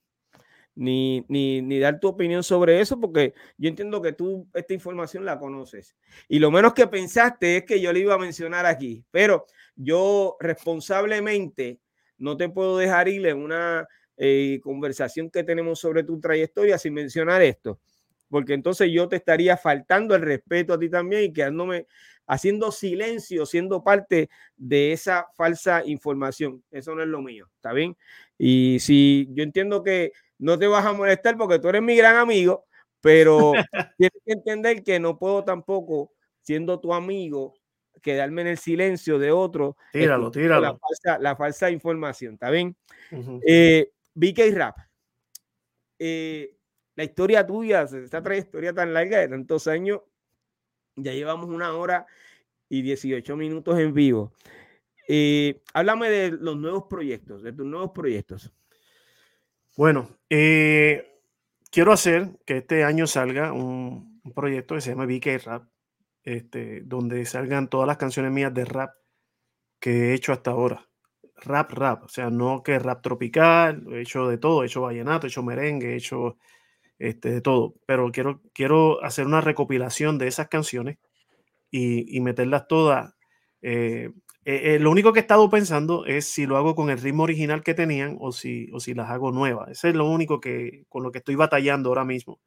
[0.76, 5.24] ni, ni, ni, dar tu opinión sobre eso, porque yo entiendo que tú esta información
[5.24, 5.96] la conoces.
[6.28, 10.36] Y lo menos que pensaste es que yo le iba a mencionar aquí, pero yo
[10.38, 11.80] responsablemente
[12.18, 13.88] no te puedo dejar ir en una
[14.18, 17.80] eh, conversación que tenemos sobre tu trayectoria sin mencionar esto,
[18.28, 21.86] porque entonces yo te estaría faltando el respeto a ti también y quedándome
[22.26, 26.62] haciendo silencio, siendo parte de esa falsa información.
[26.70, 27.96] Eso no es lo mío, ¿está bien?
[28.38, 32.16] Y si yo entiendo que no te vas a molestar porque tú eres mi gran
[32.16, 32.66] amigo,
[33.00, 33.52] pero
[33.98, 37.54] tienes que entender que no puedo tampoco, siendo tu amigo,
[38.02, 39.76] quedarme en el silencio de otro.
[39.92, 40.60] Tíralo, tíralo.
[40.60, 42.76] La falsa, la falsa información, ¿está bien?
[44.14, 44.76] BK Rap,
[45.98, 46.56] eh,
[46.94, 50.00] la historia tuya, esta trayectoria tan larga de tantos años,
[50.96, 52.06] ya llevamos una hora
[52.68, 54.32] y 18 minutos en vivo.
[55.08, 58.52] Eh, háblame de los nuevos proyectos, de tus nuevos proyectos.
[59.76, 61.20] Bueno, eh,
[61.70, 65.68] quiero hacer que este año salga un, proyecto que se llama BK Rap,
[66.24, 68.94] este, donde salgan todas las canciones mías de rap
[69.78, 70.86] que he hecho hasta ahora
[71.36, 75.26] rap, rap, o sea, no que rap tropical, he hecho de todo, he hecho vallenato,
[75.26, 76.38] he hecho merengue, he hecho
[76.98, 80.98] este, de todo, pero quiero, quiero hacer una recopilación de esas canciones
[81.70, 83.14] y, meterlas todas.
[83.60, 84.10] Eh,
[84.48, 87.24] eh, eh, lo único que he estado pensando es si lo hago con el ritmo
[87.24, 89.70] original que tenían o si, o si las hago nuevas.
[89.70, 92.38] Ese es lo único que con lo que estoy batallando ahora mismo.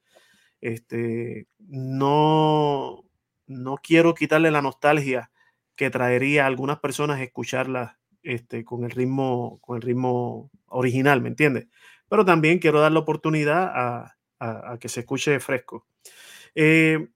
[0.61, 3.03] Este, no,
[3.47, 5.30] no quiero quitarle la nostalgia
[5.76, 11.27] que traería a algunas personas escucharlas este, con, el ritmo, con el ritmo original, ¿me
[11.27, 11.67] entiendes?
[12.07, 15.85] Pero también quiero dar la oportunidad a, que se escuche fresco.
[16.55, 17.09] Eh,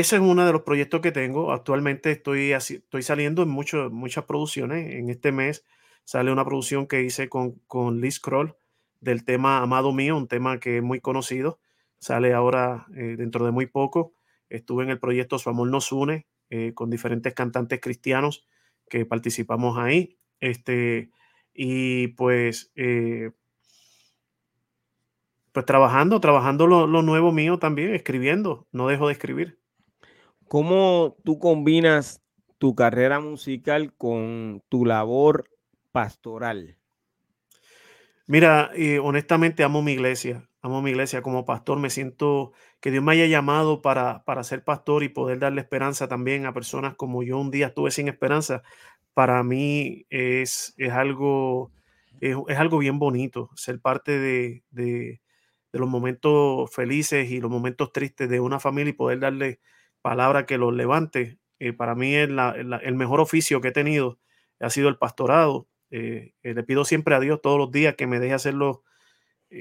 [0.00, 1.52] ese es uno de los proyectos que tengo.
[1.52, 4.94] Actualmente estoy, estoy saliendo en muchas producciones.
[4.94, 5.64] En este mes
[6.04, 8.56] sale una producción que hice con, con Liz Kroll
[9.00, 11.60] del tema Amado Mío, un tema que es muy conocido.
[11.98, 14.14] Sale ahora eh, dentro de muy poco.
[14.48, 18.46] Estuve en el proyecto Su Amor Nos Une eh, con diferentes cantantes cristianos
[18.88, 20.18] que participamos ahí.
[20.40, 21.10] Este,
[21.52, 23.32] y pues, eh,
[25.52, 29.57] pues trabajando, trabajando lo, nuevo mío también, escribiendo, no dejo de escribir.
[30.48, 32.22] ¿Cómo tú combinas
[32.56, 35.50] tu carrera musical con tu labor
[35.92, 36.78] pastoral?
[38.26, 43.04] Mira, eh, honestamente amo mi iglesia, amo mi iglesia como pastor, me siento que Dios
[43.04, 47.22] me haya llamado para, para ser pastor y poder darle esperanza también a personas como
[47.22, 47.38] yo.
[47.38, 48.62] Un día estuve sin esperanza,
[49.12, 51.72] para mí es, es algo,
[52.20, 55.20] es, algo bien bonito ser parte de, de,
[55.72, 59.60] de los momentos felices y los momentos tristes de una familia y poder darle
[60.02, 61.38] palabra que los levante.
[61.58, 64.18] Eh, para mí el mejor oficio que he tenido
[64.60, 65.68] ha sido el pastorado.
[65.90, 68.84] Eh, eh, le pido siempre a Dios todos los días que me deje hacerlo,
[69.50, 69.54] o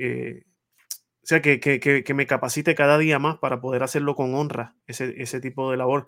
[1.23, 5.39] sea, que, que, me capacite cada día más para poder hacerlo con honra, ese, ese
[5.39, 6.07] tipo de labor.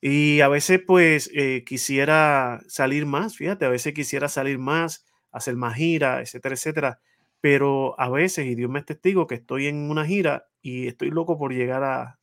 [0.00, 1.30] Y a veces pues
[1.64, 7.00] quisiera salir más, fíjate, a veces quisiera salir más, hacer más gira, etcétera, etcétera
[7.42, 11.10] pero a veces, y Dios me es testigo, que estoy en una gira y estoy
[11.10, 12.18] loco por llegar a,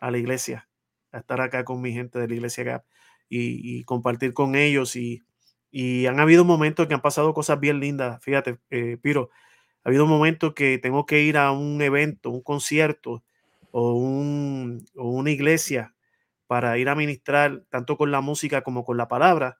[0.00, 0.68] la iglesia,
[1.14, 2.84] a estar acá con mi gente de la iglesia acá
[3.28, 4.96] y, compartir con ellos.
[4.96, 5.22] Y,
[6.06, 9.30] han habido momentos que han pasado cosas bien lindas, fíjate, eh, Piro,
[9.84, 13.24] ha habido momentos que tengo que ir a un evento, un concierto
[13.72, 15.94] o, un, o una iglesia
[16.46, 19.58] para ir a ministrar tanto con la música como con la palabra.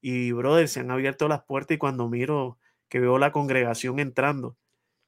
[0.00, 2.58] Y, brother, se han abierto las puertas y cuando miro
[2.88, 4.56] que veo la congregación entrando.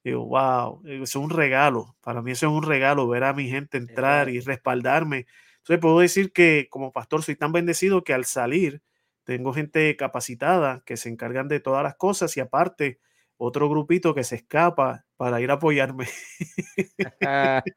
[0.02, 1.96] Digo, wow, eso es un regalo.
[2.00, 5.26] Para mí eso es un regalo, ver a mi gente entrar y respaldarme.
[5.66, 8.82] Entonces puedo decir que como pastor soy tan bendecido que al salir
[9.24, 13.00] tengo gente capacitada que se encargan de todas las cosas y aparte
[13.36, 16.06] otro grupito que se escapa para ir a apoyarme.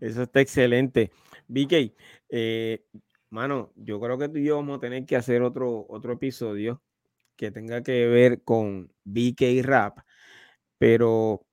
[0.00, 1.10] Eso está excelente.
[1.48, 1.96] BK,
[2.28, 2.84] eh,
[3.30, 6.80] mano, yo creo que tú y yo vamos a tener que hacer otro, otro episodio
[7.34, 9.98] que tenga que ver con BK Rap,
[10.78, 11.44] pero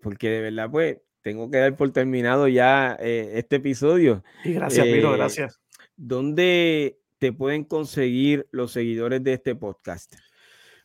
[0.00, 4.22] porque de verdad, pues, tengo que dar por terminado ya eh, este episodio.
[4.44, 5.60] Y gracias, Piro, eh, gracias.
[5.96, 10.14] ¿Dónde te pueden conseguir los seguidores de este podcast?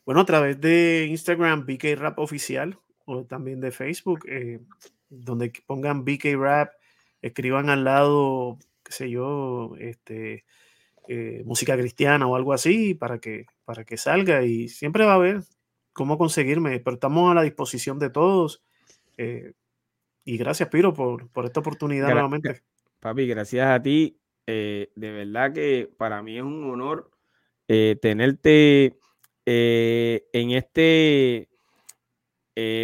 [0.04, 4.62] Bueno, a través de Instagram, BK Rap Oficial, o también de Facebook, eh,
[5.10, 6.72] donde pongan BK Rap,
[7.22, 10.44] escriban al lado, qué sé yo, este,
[11.46, 15.44] música cristiana o algo así, para que para que salga y siempre va a haber
[15.94, 18.64] cómo conseguirme, pero estamos a la disposición de todos.
[19.18, 19.54] Eh,
[20.24, 22.62] y gracias, Piro, por, esta oportunidad nuevamente.
[23.00, 24.20] Papi, gracias a ti.
[24.48, 27.12] Eh, de verdad que para mí es un honor
[27.68, 28.98] eh, tenerte
[29.46, 31.50] en este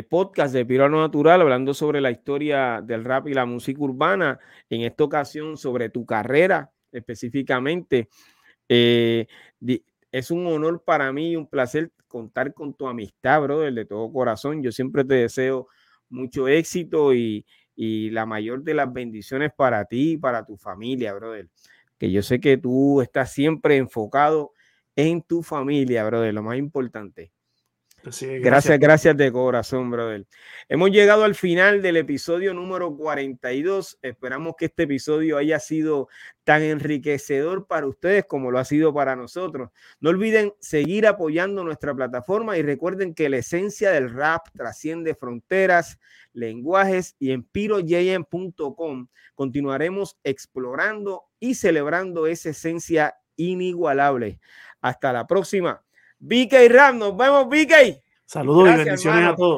[0.10, 4.40] podcast de Pirano Natural, hablando sobre la historia del rap y la música urbana.
[4.70, 8.10] En esta ocasión, sobre tu carrera específicamente
[10.12, 14.12] es un honor para mí y un placer contar con tu amistad, brother, de todo
[14.12, 14.64] corazón.
[14.64, 15.68] Yo siempre te deseo
[16.10, 21.48] mucho éxito y, la mayor de las bendiciones para ti y para tu familia, brother.
[22.00, 24.52] Que yo sé que tú estás siempre enfocado
[24.96, 27.32] en tu familia, brother, lo más importante
[28.04, 28.80] gracias.
[28.80, 30.26] gracias, de corazón, brother.
[30.70, 34.00] Hemos llegado al final del episodio número 42.
[34.02, 36.08] Esperamos que este episodio haya sido
[36.44, 39.72] tan enriquecedor para ustedes como lo ha sido para nosotros.
[40.00, 46.00] No olviden seguir apoyando nuestra plataforma y recuerden que la esencia del rap trasciende fronteras,
[46.34, 54.40] lenguajes y en pirojm.com continuaremos explorando y celebrando esa esencia inigualable.
[54.82, 55.87] Hasta la próxima.
[56.20, 58.02] BK Ram, nos vemos, BK.
[58.26, 59.56] Saludos y bendiciones a todos.